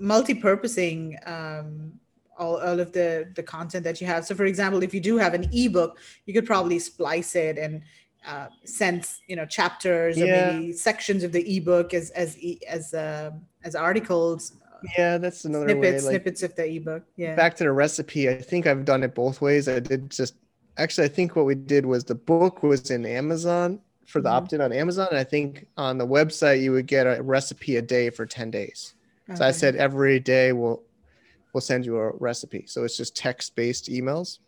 [0.01, 1.93] multi-purposing um,
[2.39, 4.25] all, all of the the content that you have.
[4.25, 7.83] So for example if you do have an ebook you could probably splice it and
[8.27, 10.25] uh, send you know chapters yeah.
[10.25, 13.31] or maybe sections of the ebook as as as uh,
[13.65, 14.55] as articles
[14.97, 17.03] yeah that's another snippets way, like, snippets of the ebook.
[17.17, 17.35] Yeah.
[17.35, 19.69] Back to the recipe i think i've done it both ways.
[19.69, 20.35] I did just
[20.77, 24.37] actually i think what we did was the book was in amazon for the mm-hmm.
[24.37, 25.09] opt-in on amazon.
[25.11, 28.51] And i think on the website you would get a recipe a day for 10
[28.51, 28.95] days
[29.31, 29.39] okay.
[29.39, 30.83] so i said every day we'll
[31.53, 32.65] we'll send you a recipe.
[32.67, 34.39] So it's just text-based emails.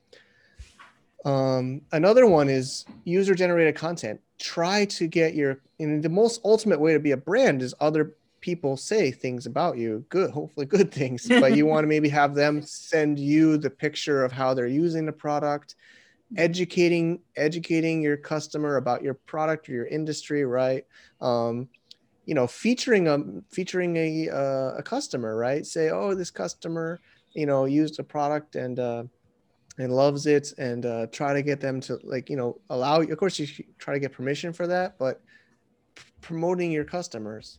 [1.24, 4.20] Um, another one is user generated content.
[4.40, 8.16] Try to get your and the most ultimate way to be a brand is other
[8.40, 10.04] people say things about you.
[10.08, 14.24] Good hopefully good things but you want to maybe have them send you the picture
[14.24, 15.76] of how they're using the product.
[16.36, 20.84] Educating educating your customer about your product or your industry right?
[21.20, 21.68] Um,
[22.24, 23.18] you know featuring a
[23.50, 27.00] featuring a uh, a customer right say oh this customer
[27.34, 29.02] you know used a product and uh,
[29.78, 33.16] and loves it and uh, try to get them to like you know allow of
[33.16, 33.46] course you
[33.78, 35.20] try to get permission for that but
[36.20, 37.58] promoting your customers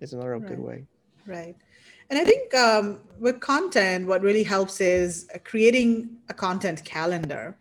[0.00, 0.48] is another right.
[0.48, 0.84] good way.
[1.26, 1.56] Right.
[2.10, 7.56] And I think um, with content, what really helps is creating a content calendar.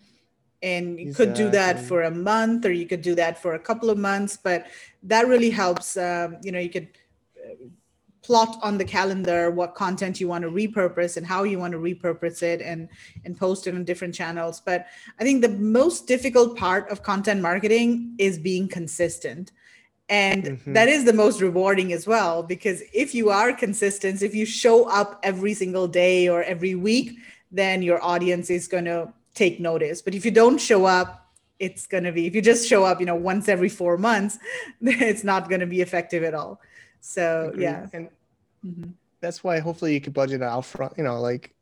[0.63, 1.25] And you exactly.
[1.25, 3.97] could do that for a month or you could do that for a couple of
[3.97, 4.67] months but
[5.03, 6.89] that really helps um, you know you could
[7.37, 7.53] uh,
[8.21, 11.79] plot on the calendar what content you want to repurpose and how you want to
[11.79, 12.87] repurpose it and
[13.25, 14.87] and post it on different channels but
[15.19, 19.51] i think the most difficult part of content marketing is being consistent
[20.09, 20.73] and mm-hmm.
[20.73, 24.87] that is the most rewarding as well because if you are consistent if you show
[24.89, 27.17] up every single day or every week
[27.51, 31.85] then your audience is going to take notice but if you don't show up it's
[31.85, 34.39] going to be if you just show up you know once every 4 months
[34.81, 36.59] it's not going to be effective at all
[36.99, 37.63] so Agreed.
[37.63, 38.09] yeah and
[38.65, 38.89] mm-hmm.
[39.19, 41.53] that's why hopefully you could budget out front you know like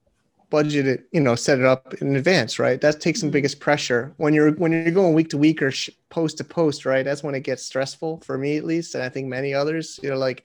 [0.50, 3.34] budget it you know set it up in advance right that takes some mm-hmm.
[3.34, 6.86] biggest pressure when you're when you're going week to week or sh- post to post
[6.86, 10.00] right that's when it gets stressful for me at least and i think many others
[10.02, 10.44] you're like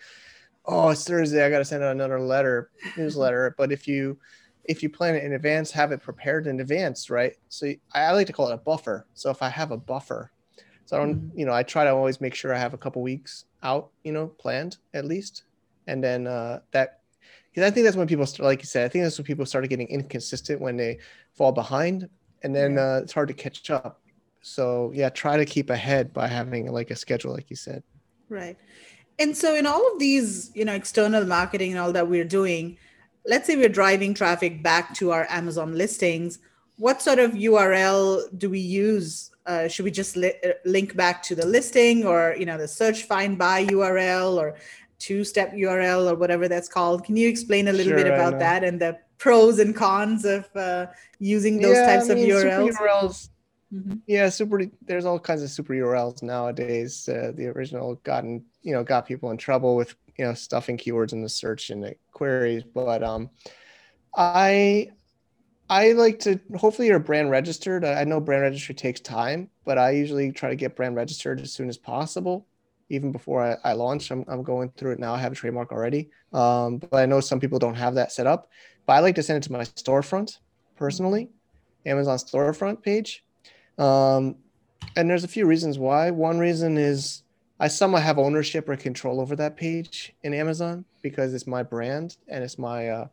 [0.67, 4.19] oh it's thursday i got to send out another letter newsletter but if you
[4.65, 8.27] if you plan it in advance have it prepared in advance right so i like
[8.27, 10.31] to call it a buffer so if i have a buffer
[10.85, 11.39] so i don't mm-hmm.
[11.39, 14.13] you know i try to always make sure i have a couple weeks out you
[14.13, 15.45] know planned at least
[15.87, 17.01] and then uh that
[17.55, 19.47] because I think that's when people start, like you said, I think that's when people
[19.47, 20.99] started getting inconsistent when they
[21.35, 22.09] fall behind,
[22.43, 24.01] and then uh, it's hard to catch up.
[24.43, 27.85] So yeah, try to keep ahead by having like a schedule, like you said.
[28.29, 28.59] Right,
[29.21, 32.77] and so in all of these, you know, external marketing and all that we're doing,
[33.27, 36.39] let's say we're driving traffic back to our Amazon listings.
[36.77, 39.31] What sort of URL do we use?
[39.47, 42.69] Uh, should we just li- uh, link back to the listing, or you know, the
[42.69, 44.57] search find by URL, or
[44.99, 47.05] two-step URL or whatever that's called.
[47.05, 50.49] Can you explain a little sure, bit about that and the pros and cons of
[50.57, 50.87] uh,
[51.19, 52.73] using those yeah, types I mean, of URLs?
[52.73, 53.29] URLs
[53.75, 53.95] mm-hmm.
[54.07, 54.63] Yeah, super.
[54.83, 57.09] There's all kinds of super URLs nowadays.
[57.09, 61.13] Uh, the original gotten you know got people in trouble with you know stuffing keywords
[61.13, 63.31] in the search and the queries, but um,
[64.17, 64.91] I
[65.69, 67.85] I like to hopefully you're brand registered.
[67.85, 71.53] I know brand registry takes time, but I usually try to get brand registered as
[71.53, 72.47] soon as possible
[72.89, 74.11] even before I, I launch.
[74.11, 75.15] I'm, I'm going through it now.
[75.15, 76.11] I have a trademark already.
[76.33, 78.51] Um, but I know some people don't have that set up.
[78.87, 80.39] But I like to send it to my storefront
[80.77, 81.31] personally,
[81.87, 83.25] Amazon storefront page.
[83.79, 84.37] Um,
[84.97, 86.11] and there's a few reasons why.
[86.11, 87.23] One reason is
[87.59, 92.17] I somehow have ownership or control over that page in Amazon because it's my brand
[92.29, 93.09] and it's my uh,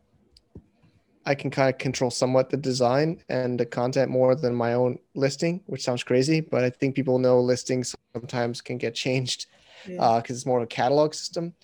[1.24, 4.98] I can kind of control somewhat the design and the content more than my own
[5.14, 9.46] listing, which sounds crazy, but I think people know listings sometimes can get changed
[9.84, 10.02] because yeah.
[10.02, 11.54] uh, it's more of a catalog system.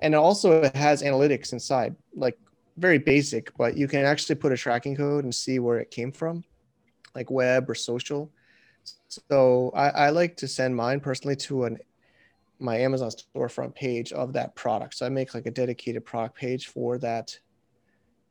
[0.00, 2.38] And also it has analytics inside, like
[2.76, 6.12] very basic, but you can actually put a tracking code and see where it came
[6.12, 6.44] from,
[7.14, 8.30] like web or social.
[9.08, 11.78] So I, I like to send mine personally to an
[12.60, 14.94] my Amazon storefront page of that product.
[14.94, 17.38] So I make like a dedicated product page for that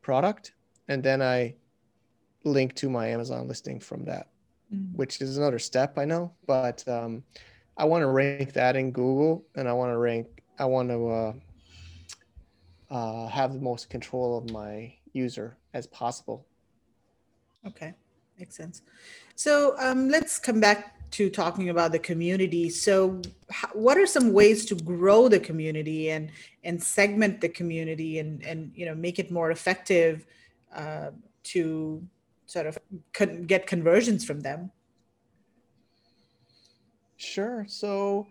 [0.02, 0.54] product,
[0.88, 1.56] and then I
[2.44, 4.28] link to my Amazon listing from that,
[4.74, 4.98] mm-hmm.
[4.98, 7.24] which is another step I know, but um,
[7.78, 10.28] I want to rank that in Google, and I want to rank.
[10.60, 11.34] I want to uh,
[12.90, 16.46] uh, have the most control of my user as possible.
[17.66, 17.94] Okay,
[18.38, 18.82] makes sense.
[19.36, 22.70] So um, let's come back to talking about the community.
[22.70, 23.22] So,
[23.74, 26.32] what are some ways to grow the community and
[26.64, 30.26] and segment the community and and you know make it more effective
[30.76, 31.12] uh,
[31.44, 32.06] to
[32.46, 32.78] sort of
[33.14, 34.72] con- get conversions from them?
[37.16, 37.66] Sure.
[37.68, 38.28] So,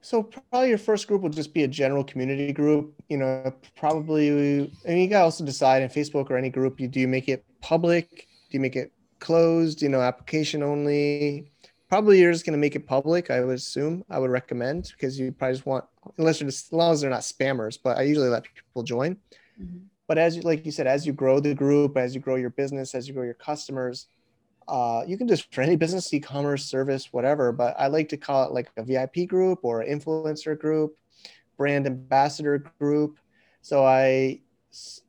[0.00, 2.94] so probably your first group will just be a general community group.
[3.08, 7.00] You know, probably, and you gotta also decide in Facebook or any group you do
[7.00, 8.26] you make it public?
[8.50, 9.82] Do you make it closed?
[9.82, 11.50] You know, application only.
[11.88, 13.30] Probably you're just going to make it public.
[13.30, 14.04] I would assume.
[14.10, 15.84] I would recommend because you probably just want,
[16.18, 17.78] unless you're just, as long as they're not spammers.
[17.82, 19.16] But I usually let people join.
[19.60, 19.78] Mm-hmm.
[20.06, 22.50] But as you, like you said, as you grow the group, as you grow your
[22.50, 24.06] business, as you grow your customers,
[24.66, 27.52] uh, you can just for any business, e-commerce, service, whatever.
[27.52, 30.96] But I like to call it like a VIP group or influencer group,
[31.56, 33.18] brand ambassador group.
[33.62, 34.40] So I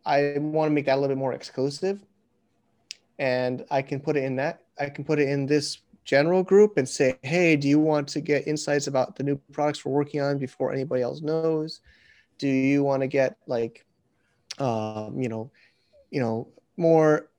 [0.06, 2.04] I want to make that a little bit more exclusive,
[3.22, 4.64] and I can put it in that.
[4.80, 8.20] I can put it in this general group and say, hey, do you want to
[8.20, 11.82] get insights about the new products we're working on before anybody else knows?
[12.40, 13.86] Do you want to get like,
[14.58, 15.52] um, you know,
[16.10, 17.30] you know, more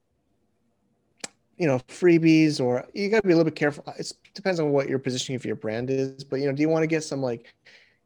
[1.58, 4.70] you know freebies or you got to be a little bit careful it depends on
[4.70, 7.04] what your positioning for your brand is but you know do you want to get
[7.04, 7.52] some like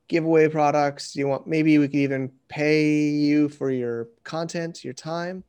[0.08, 4.92] giveaway products do you want maybe we could even pay you for your content your
[4.92, 5.44] time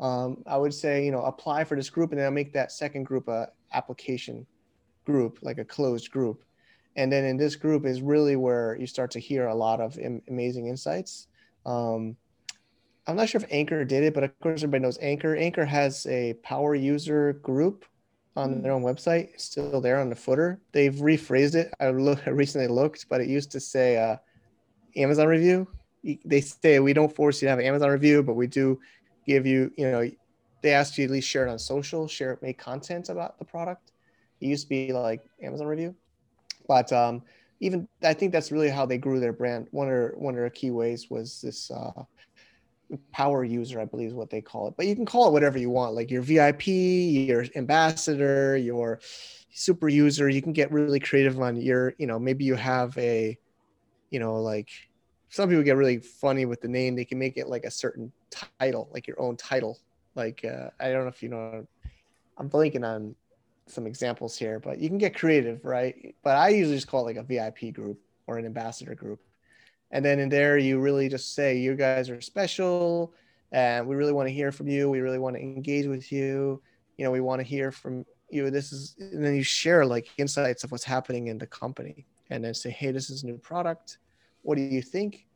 [0.00, 2.72] um, i would say you know apply for this group and then i'll make that
[2.72, 4.46] second group a application
[5.04, 6.42] group like a closed group
[6.96, 9.98] and then in this group is really where you start to hear a lot of
[10.28, 11.28] amazing insights
[11.66, 12.16] um,
[13.06, 15.34] I'm not sure if Anker did it, but of course everybody knows Anker.
[15.34, 17.84] Anker has a power user group
[18.36, 18.62] on mm.
[18.62, 19.34] their own website.
[19.34, 20.60] It's still there on the footer.
[20.72, 21.72] They've rephrased it.
[21.80, 24.16] I, look, I recently looked, but it used to say uh,
[24.96, 25.66] Amazon review.
[26.24, 28.80] They say we don't force you to have an Amazon review, but we do
[29.30, 30.10] give you, you know,
[30.62, 33.44] they ask you at least share it on social, share it, make content about the
[33.44, 33.92] product.
[34.40, 35.94] It used to be like Amazon review,
[36.66, 37.22] but um,
[37.60, 39.68] even I think that's really how they grew their brand.
[39.70, 42.02] One of one of their key ways was this uh,
[43.12, 44.74] power user, I believe is what they call it.
[44.76, 49.00] But you can call it whatever you want, like your VIP, your ambassador, your
[49.52, 50.28] super user.
[50.28, 53.38] You can get really creative on your, you know, maybe you have a,
[54.10, 54.68] you know, like
[55.28, 56.96] some people get really funny with the name.
[56.96, 59.78] They can make it like a certain title, like your own title.
[60.14, 61.66] Like uh, I don't know if you know,
[62.38, 63.14] I'm blanking on
[63.66, 66.14] some examples here, but you can get creative, right?
[66.22, 69.20] But I usually just call it like a VIP group or an ambassador group
[69.90, 73.12] and then in there, you really just say, you guys are special
[73.52, 74.88] and we really want to hear from you.
[74.88, 76.62] We really want to engage with you.
[76.96, 78.50] You know, we want to hear from you.
[78.50, 82.44] This is, and then you share like insights of what's happening in the company and
[82.44, 83.98] then say, hey, this is a new product.
[84.42, 85.26] What do you think?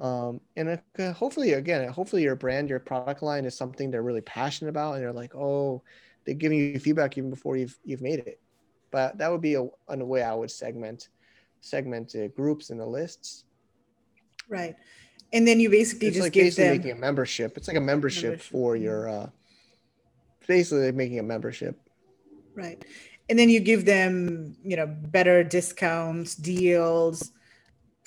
[0.00, 0.80] Um, and
[1.14, 4.94] hopefully, again, hopefully your brand, your product line is something they're really passionate about.
[4.94, 5.82] And they're like, oh,
[6.24, 8.40] they're giving you feedback even before you've, you've made it.
[8.90, 11.08] But that would be a, a way I would segment
[11.60, 13.44] segment uh, groups in the lists
[14.48, 14.76] Right.
[15.32, 17.56] And then you basically it's just like give basically them making a membership.
[17.56, 18.50] It's like a membership, membership.
[18.50, 19.30] for your uh
[20.46, 21.78] basically making a membership.
[22.54, 22.82] Right.
[23.28, 27.32] And then you give them, you know, better discounts, deals,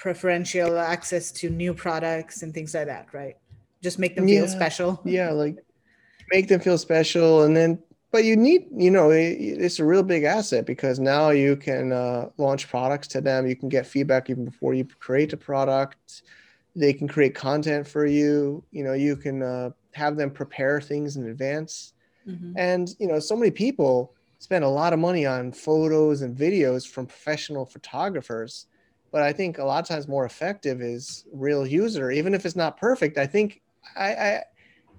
[0.02, 3.38] preferential access to new products and things like that, right?
[3.84, 4.50] Just make them feel yeah.
[4.50, 5.00] special.
[5.06, 5.64] Yeah, like
[6.32, 7.78] make them feel special and then
[8.12, 12.30] but you need you know it's a real big asset because now you can uh,
[12.38, 16.24] launch products to them you can get feedback even before you create a product
[16.74, 21.18] they can create content for you you know you can uh, have them prepare things
[21.18, 21.94] in advance
[22.26, 22.54] mm-hmm.
[22.58, 26.88] and you know so many people spend a lot of money on photos and videos
[26.88, 28.68] from professional photographers
[29.12, 32.56] but i think a lot of times more effective is real user even if it's
[32.56, 33.62] not perfect i think
[33.96, 34.44] I, I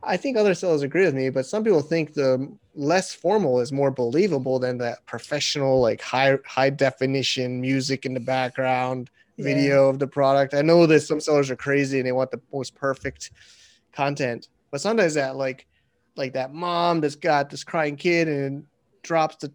[0.04, 3.70] I think other sellers agree with me, but some people think the less formal is
[3.70, 9.44] more believable than that professional, like high high definition music in the background yeah.
[9.44, 10.54] video of the product.
[10.54, 13.30] I know that some sellers are crazy and they want the most perfect
[13.92, 15.66] content, but sometimes that like
[16.16, 18.64] like that mom that's got this crying kid and
[19.02, 19.52] drops the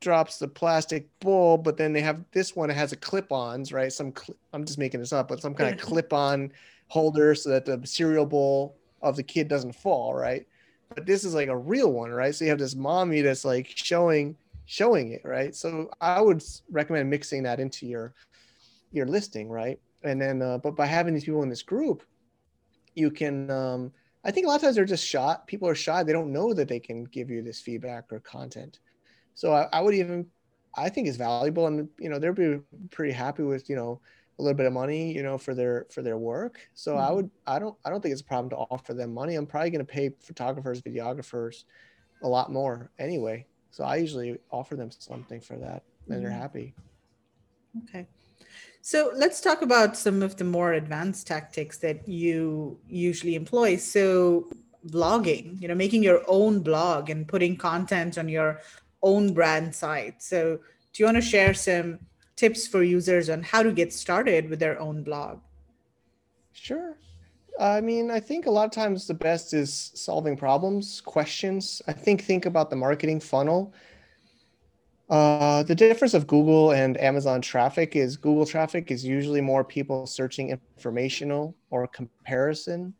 [0.00, 3.92] drops the plastic bowl, but then they have this one It has a clip-ons, right?
[3.92, 6.52] Some cl- I'm just making this up, but some kind of clip-on
[6.88, 10.46] holder so that the cereal bowl of the kid doesn't fall, right?
[10.94, 12.34] But this is like a real one, right?
[12.34, 14.36] So you have this mommy that's like showing
[14.66, 15.54] showing it, right?
[15.54, 18.14] So I would recommend mixing that into your
[18.92, 19.78] your listing, right?
[20.04, 22.04] And then, uh, but by having these people in this group,
[22.94, 23.50] you can.
[23.50, 23.92] Um,
[24.24, 25.46] I think a lot of times they're just shot.
[25.46, 26.02] People are shy.
[26.02, 28.80] They don't know that they can give you this feedback or content.
[29.38, 30.26] So I, I would even,
[30.76, 32.58] I think it's valuable, and you know they'd be
[32.90, 34.00] pretty happy with you know
[34.36, 36.58] a little bit of money, you know, for their for their work.
[36.74, 37.08] So mm-hmm.
[37.08, 39.36] I would I don't I don't think it's a problem to offer them money.
[39.36, 41.62] I'm probably going to pay photographers, videographers
[42.24, 43.46] a lot more anyway.
[43.70, 46.22] So I usually offer them something for that and mm-hmm.
[46.24, 46.74] they're happy.
[47.84, 48.08] Okay.
[48.82, 53.76] So let's talk about some of the more advanced tactics that you usually employ.
[53.76, 54.48] So
[54.84, 58.60] blogging, you know, making your own blog and putting content on your
[59.02, 60.22] own brand site.
[60.22, 60.58] So
[60.92, 62.00] do you want to share some
[62.36, 65.40] tips for users on how to get started with their own blog?
[66.52, 66.96] Sure.
[67.60, 71.82] I mean, I think a lot of times the best is solving problems, questions.
[71.88, 73.74] I think think about the marketing funnel.
[75.10, 80.06] Uh, the difference of Google and Amazon traffic is Google traffic is usually more people
[80.06, 82.94] searching informational or comparison.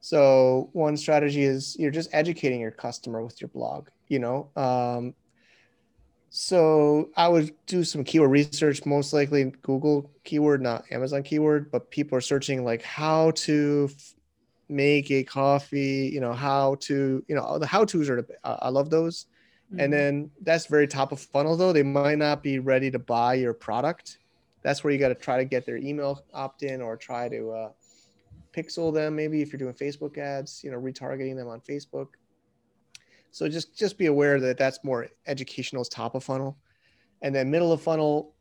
[0.00, 3.88] So one strategy is you're just educating your customer with your blog.
[4.08, 5.14] You know, um,
[6.30, 11.90] so I would do some keyword research, most likely Google keyword, not Amazon keyword, but
[11.90, 14.14] people are searching like how to f-
[14.68, 18.90] make a coffee, you know, how to, you know, the how to's are, I love
[18.90, 19.26] those.
[19.72, 19.80] Mm-hmm.
[19.80, 21.72] And then that's very top of funnel though.
[21.72, 24.18] They might not be ready to buy your product.
[24.62, 27.50] That's where you got to try to get their email opt in or try to
[27.52, 27.70] uh,
[28.52, 29.16] pixel them.
[29.16, 32.08] Maybe if you're doing Facebook ads, you know, retargeting them on Facebook
[33.38, 36.58] so just just be aware that that's more educational as top of funnel,
[37.22, 38.34] and then middle of funnel.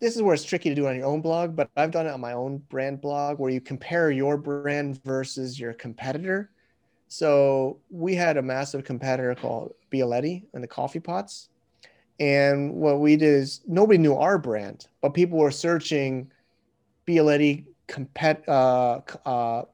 [0.00, 2.10] This is where it's tricky to do on your own blog, but I've done it
[2.10, 6.50] on my own brand blog where you compare your brand versus your competitor.
[7.06, 11.48] So we had a massive competitor called Bialetti and the coffee pots.
[12.18, 16.32] And what we did is nobody knew our brand, but people were searching
[17.06, 19.66] Bialetti compet, uh, uh,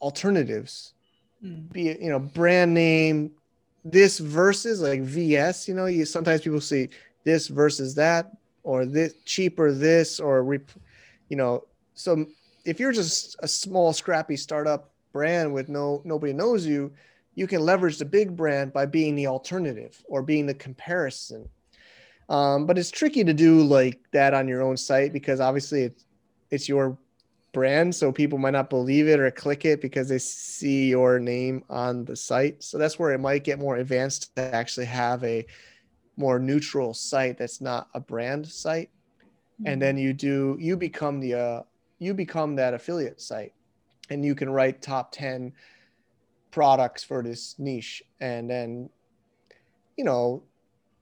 [0.00, 0.94] alternatives,
[1.44, 1.72] mm.
[1.72, 3.30] be you know brand name
[3.84, 6.88] this versus like vs you know you sometimes people see
[7.24, 8.32] this versus that
[8.62, 10.42] or this cheaper this or
[11.28, 11.64] you know
[11.94, 12.24] so
[12.64, 16.90] if you're just a small scrappy startup brand with no nobody knows you
[17.34, 21.48] you can leverage the big brand by being the alternative or being the comparison.
[22.28, 26.04] Um, but it's tricky to do like that on your own site because obviously it's
[26.50, 26.96] it's your
[27.54, 31.64] brand so people might not believe it or click it because they see your name
[31.70, 32.62] on the site.
[32.62, 35.46] So that's where it might get more advanced to actually have a
[36.16, 38.90] more neutral site that's not a brand site.
[39.54, 39.68] Mm-hmm.
[39.68, 41.62] and then you do you become the uh,
[42.00, 43.54] you become that affiliate site.
[44.10, 45.52] And you can write top 10
[46.50, 48.02] products for this niche.
[48.20, 48.90] And then
[49.96, 50.42] you know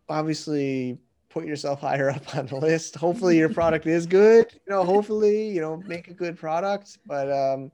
[0.08, 0.98] obviously
[1.32, 2.94] put yourself higher up on the list.
[2.96, 4.46] Hopefully your product is good.
[4.52, 6.98] You know, hopefully, you know, make a good product.
[7.06, 7.72] But um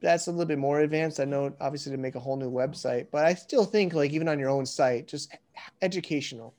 [0.00, 1.20] that's a little bit more advanced.
[1.20, 4.28] I know obviously to make a whole new website, but I still think like even
[4.28, 5.36] on your own site, just
[5.80, 6.54] educational.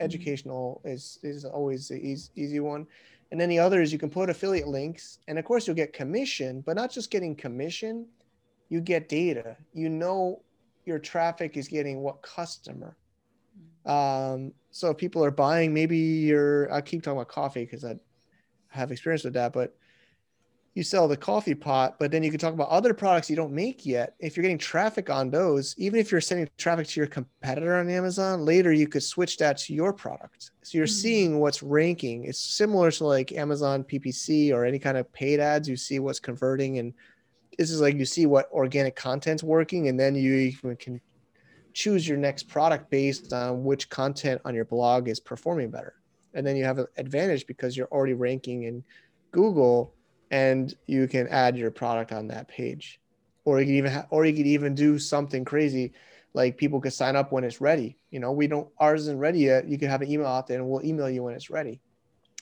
[0.00, 2.86] Educational is is always the easy, easy one.
[3.30, 5.92] And then the other is you can put affiliate links, and of course you'll get
[5.92, 8.06] commission, but not just getting commission,
[8.68, 9.56] you get data.
[9.72, 10.42] You know
[10.84, 12.96] your traffic is getting what customer.
[13.86, 17.96] Um, so if people are buying, maybe you're, I keep talking about coffee because I
[18.68, 19.76] have experience with that, but
[20.74, 23.52] you sell the coffee pot, but then you can talk about other products you don't
[23.52, 24.16] make yet.
[24.18, 27.88] If you're getting traffic on those, even if you're sending traffic to your competitor on
[27.88, 30.50] Amazon, later you could switch that to your product.
[30.62, 30.92] So you're mm-hmm.
[30.92, 32.24] seeing what's ranking.
[32.24, 35.68] It's similar to like Amazon PPC or any kind of paid ads.
[35.68, 36.92] You see what's converting, and
[37.56, 41.00] this is like you see what organic content's working, and then you even can
[41.74, 45.94] choose your next product based on which content on your blog is performing better.
[46.32, 48.82] And then you have an advantage because you're already ranking in
[49.32, 49.92] Google
[50.30, 53.00] and you can add your product on that page.
[53.44, 55.92] Or you can even ha- or you could even do something crazy
[56.32, 57.98] like people could sign up when it's ready.
[58.10, 59.68] You know, we don't ours isn't ready yet.
[59.68, 61.80] You can have an email out there and we'll email you when it's ready.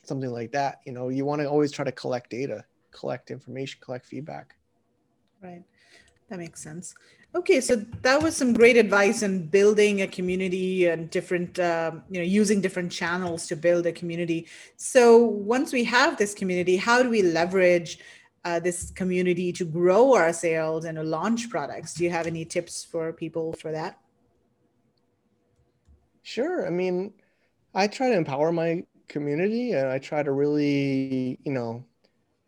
[0.04, 0.80] Something like that.
[0.86, 4.54] You know, you want to always try to collect data, collect information, collect feedback.
[5.42, 5.64] Right.
[6.28, 6.94] That makes sense.
[7.34, 12.18] Okay, so that was some great advice in building a community and different, um, you
[12.18, 14.46] know, using different channels to build a community.
[14.76, 17.98] So once we have this community, how do we leverage
[18.44, 21.94] uh, this community to grow our sales and to launch products?
[21.94, 23.98] Do you have any tips for people for that?
[26.22, 26.66] Sure.
[26.66, 27.14] I mean,
[27.74, 31.84] I try to empower my community and I try to really, you know,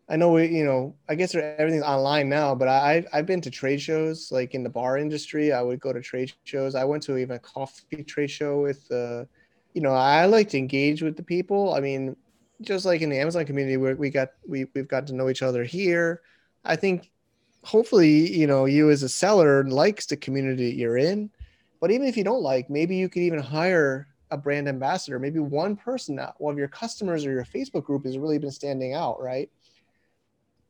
[0.09, 3.51] I know we, you know, I guess everything's online now, but I I've been to
[3.51, 5.53] trade shows like in the bar industry.
[5.53, 6.75] I would go to trade shows.
[6.75, 9.25] I went to even a coffee trade show with, uh,
[9.73, 11.75] you know, I like to engage with the people.
[11.75, 12.17] I mean,
[12.61, 15.43] just like in the Amazon community where we got we we've got to know each
[15.43, 16.21] other here.
[16.65, 17.11] I think
[17.63, 21.31] hopefully, you know, you as a seller likes the community you're in.
[21.81, 25.19] But even if you don't like, maybe you could even hire a brand ambassador.
[25.19, 28.51] Maybe one person, that one of your customers or your Facebook group has really been
[28.51, 29.51] standing out, right?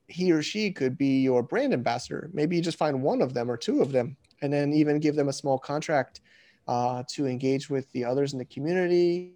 [0.09, 2.31] He or she could be your brand ambassador.
[2.33, 5.17] Maybe you just find one of them or two of them, and then even give
[5.17, 6.21] them a small contract
[6.69, 9.35] uh, to engage with the others in the community.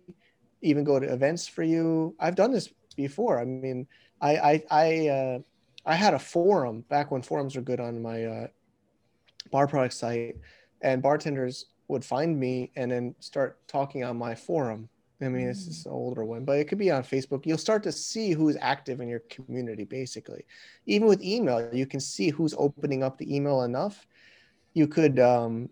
[0.63, 2.15] Even go to events for you.
[2.19, 3.41] I've done this before.
[3.41, 3.87] I mean,
[4.21, 5.39] I I I, uh,
[5.87, 8.47] I had a forum back when forums were good on my uh,
[9.51, 10.37] bar product site,
[10.83, 14.89] and bartenders would find me and then start talking on my forum
[15.21, 17.45] I mean, this is an older one, but it could be on Facebook.
[17.45, 20.45] You'll start to see who's active in your community, basically.
[20.87, 24.07] Even with email, you can see who's opening up the email enough.
[24.75, 25.71] You could um,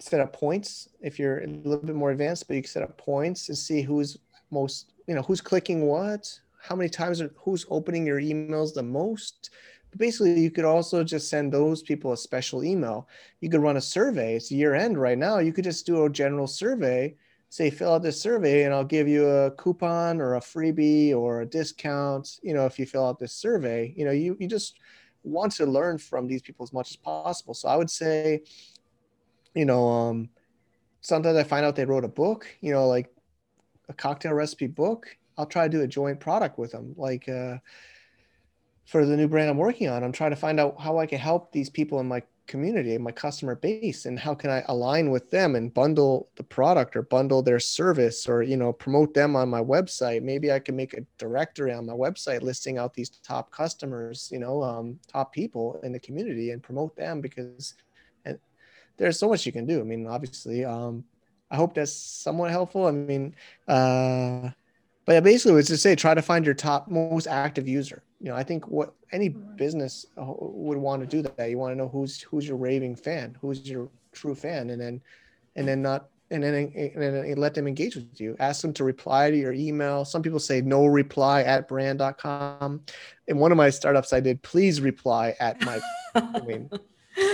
[0.00, 2.98] set up points if you're a little bit more advanced, but you can set up
[2.98, 4.18] points and see who's
[4.50, 8.82] most, you know, who's clicking what, how many times, are, who's opening your emails the
[8.82, 9.50] most.
[9.90, 13.08] But basically, you could also just send those people a special email.
[13.40, 14.34] You could run a survey.
[14.34, 15.38] It's year end right now.
[15.38, 17.14] You could just do a general survey
[17.52, 21.42] say fill out this survey and I'll give you a coupon or a freebie or
[21.42, 24.78] a discount, you know, if you fill out this survey, you know, you, you just
[25.22, 27.52] want to learn from these people as much as possible.
[27.52, 28.44] So I would say,
[29.54, 30.30] you know, um,
[31.02, 33.14] sometimes I find out they wrote a book, you know, like
[33.90, 35.14] a cocktail recipe book.
[35.36, 36.94] I'll try to do a joint product with them.
[36.96, 37.58] Like, uh,
[38.86, 41.18] for the new brand I'm working on, I'm trying to find out how I can
[41.18, 45.30] help these people in my community, my customer base, and how can I align with
[45.30, 49.48] them and bundle the product or bundle their service or you know promote them on
[49.48, 50.22] my website.
[50.22, 54.38] Maybe I can make a directory on my website listing out these top customers, you
[54.38, 57.74] know, um, top people in the community and promote them because
[58.24, 58.38] and
[58.96, 59.80] there's so much you can do.
[59.80, 61.04] I mean, obviously, um,
[61.50, 62.86] I hope that's somewhat helpful.
[62.86, 63.34] I mean,
[63.68, 64.50] uh,
[65.04, 68.02] but yeah, basically, it's to say try to find your top most active user.
[68.20, 71.50] You know, I think what any business uh, would want to do that.
[71.50, 75.00] You want to know who's who's your raving fan, who's your true fan and then
[75.56, 78.36] and then not and then, and then let them engage with you.
[78.40, 80.04] Ask them to reply to your email.
[80.04, 82.80] Some people say no reply at brand.com
[83.28, 85.80] in one of my startups i did please reply at my
[86.14, 86.68] i mean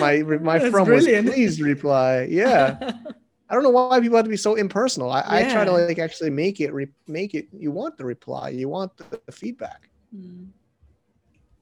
[0.00, 1.26] my my That's from brilliant.
[1.26, 2.24] was please reply.
[2.30, 2.92] Yeah
[3.48, 5.10] I don't know why people have to be so impersonal.
[5.10, 5.48] I, yeah.
[5.48, 7.48] I try to like actually make it re- make it.
[7.52, 8.50] You want the reply.
[8.50, 9.88] You want the, the feedback.
[10.14, 10.48] Mm.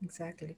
[0.03, 0.57] Exactly.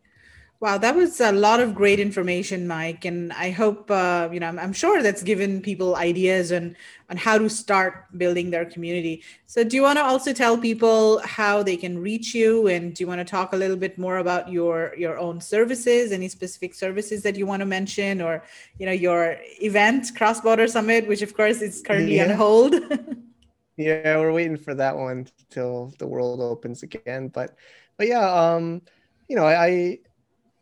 [0.60, 4.48] Wow, that was a lot of great information, Mike, and I hope uh, you know.
[4.48, 6.74] I'm, I'm, sure that's given people ideas on
[7.08, 9.22] on how to start building their community.
[9.46, 13.04] So, do you want to also tell people how they can reach you, and do
[13.04, 16.74] you want to talk a little bit more about your your own services, any specific
[16.74, 18.42] services that you want to mention, or
[18.80, 22.24] you know your event, Cross Border Summit, which of course is currently yeah.
[22.24, 22.74] on hold.
[23.76, 27.54] yeah, we're waiting for that one till the world opens again, but
[27.96, 28.82] but yeah, um,
[29.28, 30.00] you know, I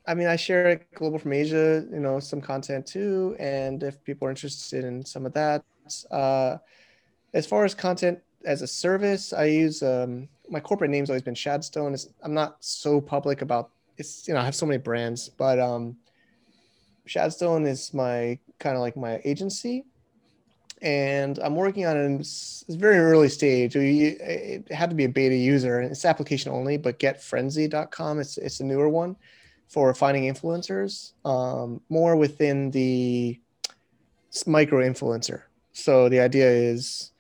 [0.07, 3.37] I mean, I share Global from Asia, you know, some content too.
[3.39, 5.65] And if people are interested in some of that,
[6.11, 6.59] uh,
[7.35, 11.35] as far as content as a service, I use um, my corporate name's always been
[11.35, 11.93] Shadstone.
[11.93, 15.59] It's, I'm not so public about it's, you know, I have so many brands, but
[15.59, 15.97] um,
[17.07, 19.85] Shadstone is my kind of like my agency.
[20.83, 22.21] And I'm working on it.
[22.21, 23.75] It's very early stage.
[23.75, 26.77] It had to be a beta user, and it's application only.
[26.77, 29.17] But GetFrenzi.com, it's it's a newer one
[29.69, 33.41] for finding influencers, um, more within the
[34.47, 35.43] micro influencer.
[35.73, 37.12] So the idea is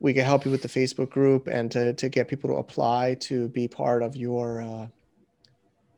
[0.00, 3.16] we can help you with the Facebook group and to, to get people to apply
[3.20, 4.86] to be part of your uh,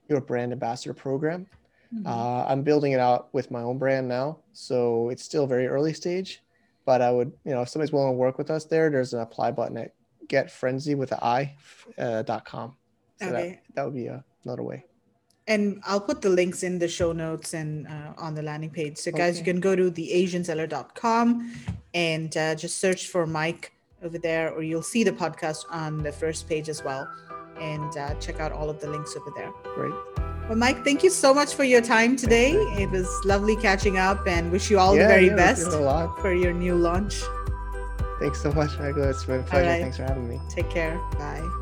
[0.08, 1.46] your brand ambassador program.
[1.94, 2.06] Mm-hmm.
[2.06, 5.94] Uh, I'm building it out with my own brand now, so it's still very early
[5.94, 6.42] stage.
[6.84, 9.20] But I would, you know, if somebody's willing to work with us there, there's an
[9.20, 9.94] apply button at
[10.26, 11.54] getfrenzi with an i
[11.96, 12.74] uh, dot com.
[13.20, 13.60] So okay.
[13.66, 14.10] that, that would be
[14.44, 14.84] another way
[15.48, 18.98] and I'll put the links in the show notes and uh, on the landing page.
[18.98, 19.38] So, guys, okay.
[19.38, 21.52] you can go to theasianseller.com
[21.94, 23.72] and uh, just search for Mike
[24.02, 27.08] over there, or you'll see the podcast on the first page as well.
[27.60, 29.52] And uh, check out all of the links over there.
[29.74, 29.94] Great.
[30.48, 32.52] Well, Mike, thank you so much for your time today.
[32.52, 36.34] It was lovely catching up and wish you all yeah, the very yeah, best for
[36.34, 37.22] your new launch.
[38.20, 39.04] Thanks so much, Michael.
[39.04, 39.68] It's been a pleasure.
[39.68, 39.80] Right.
[39.82, 40.40] Thanks for having me.
[40.48, 40.98] Take care.
[41.18, 41.61] Bye.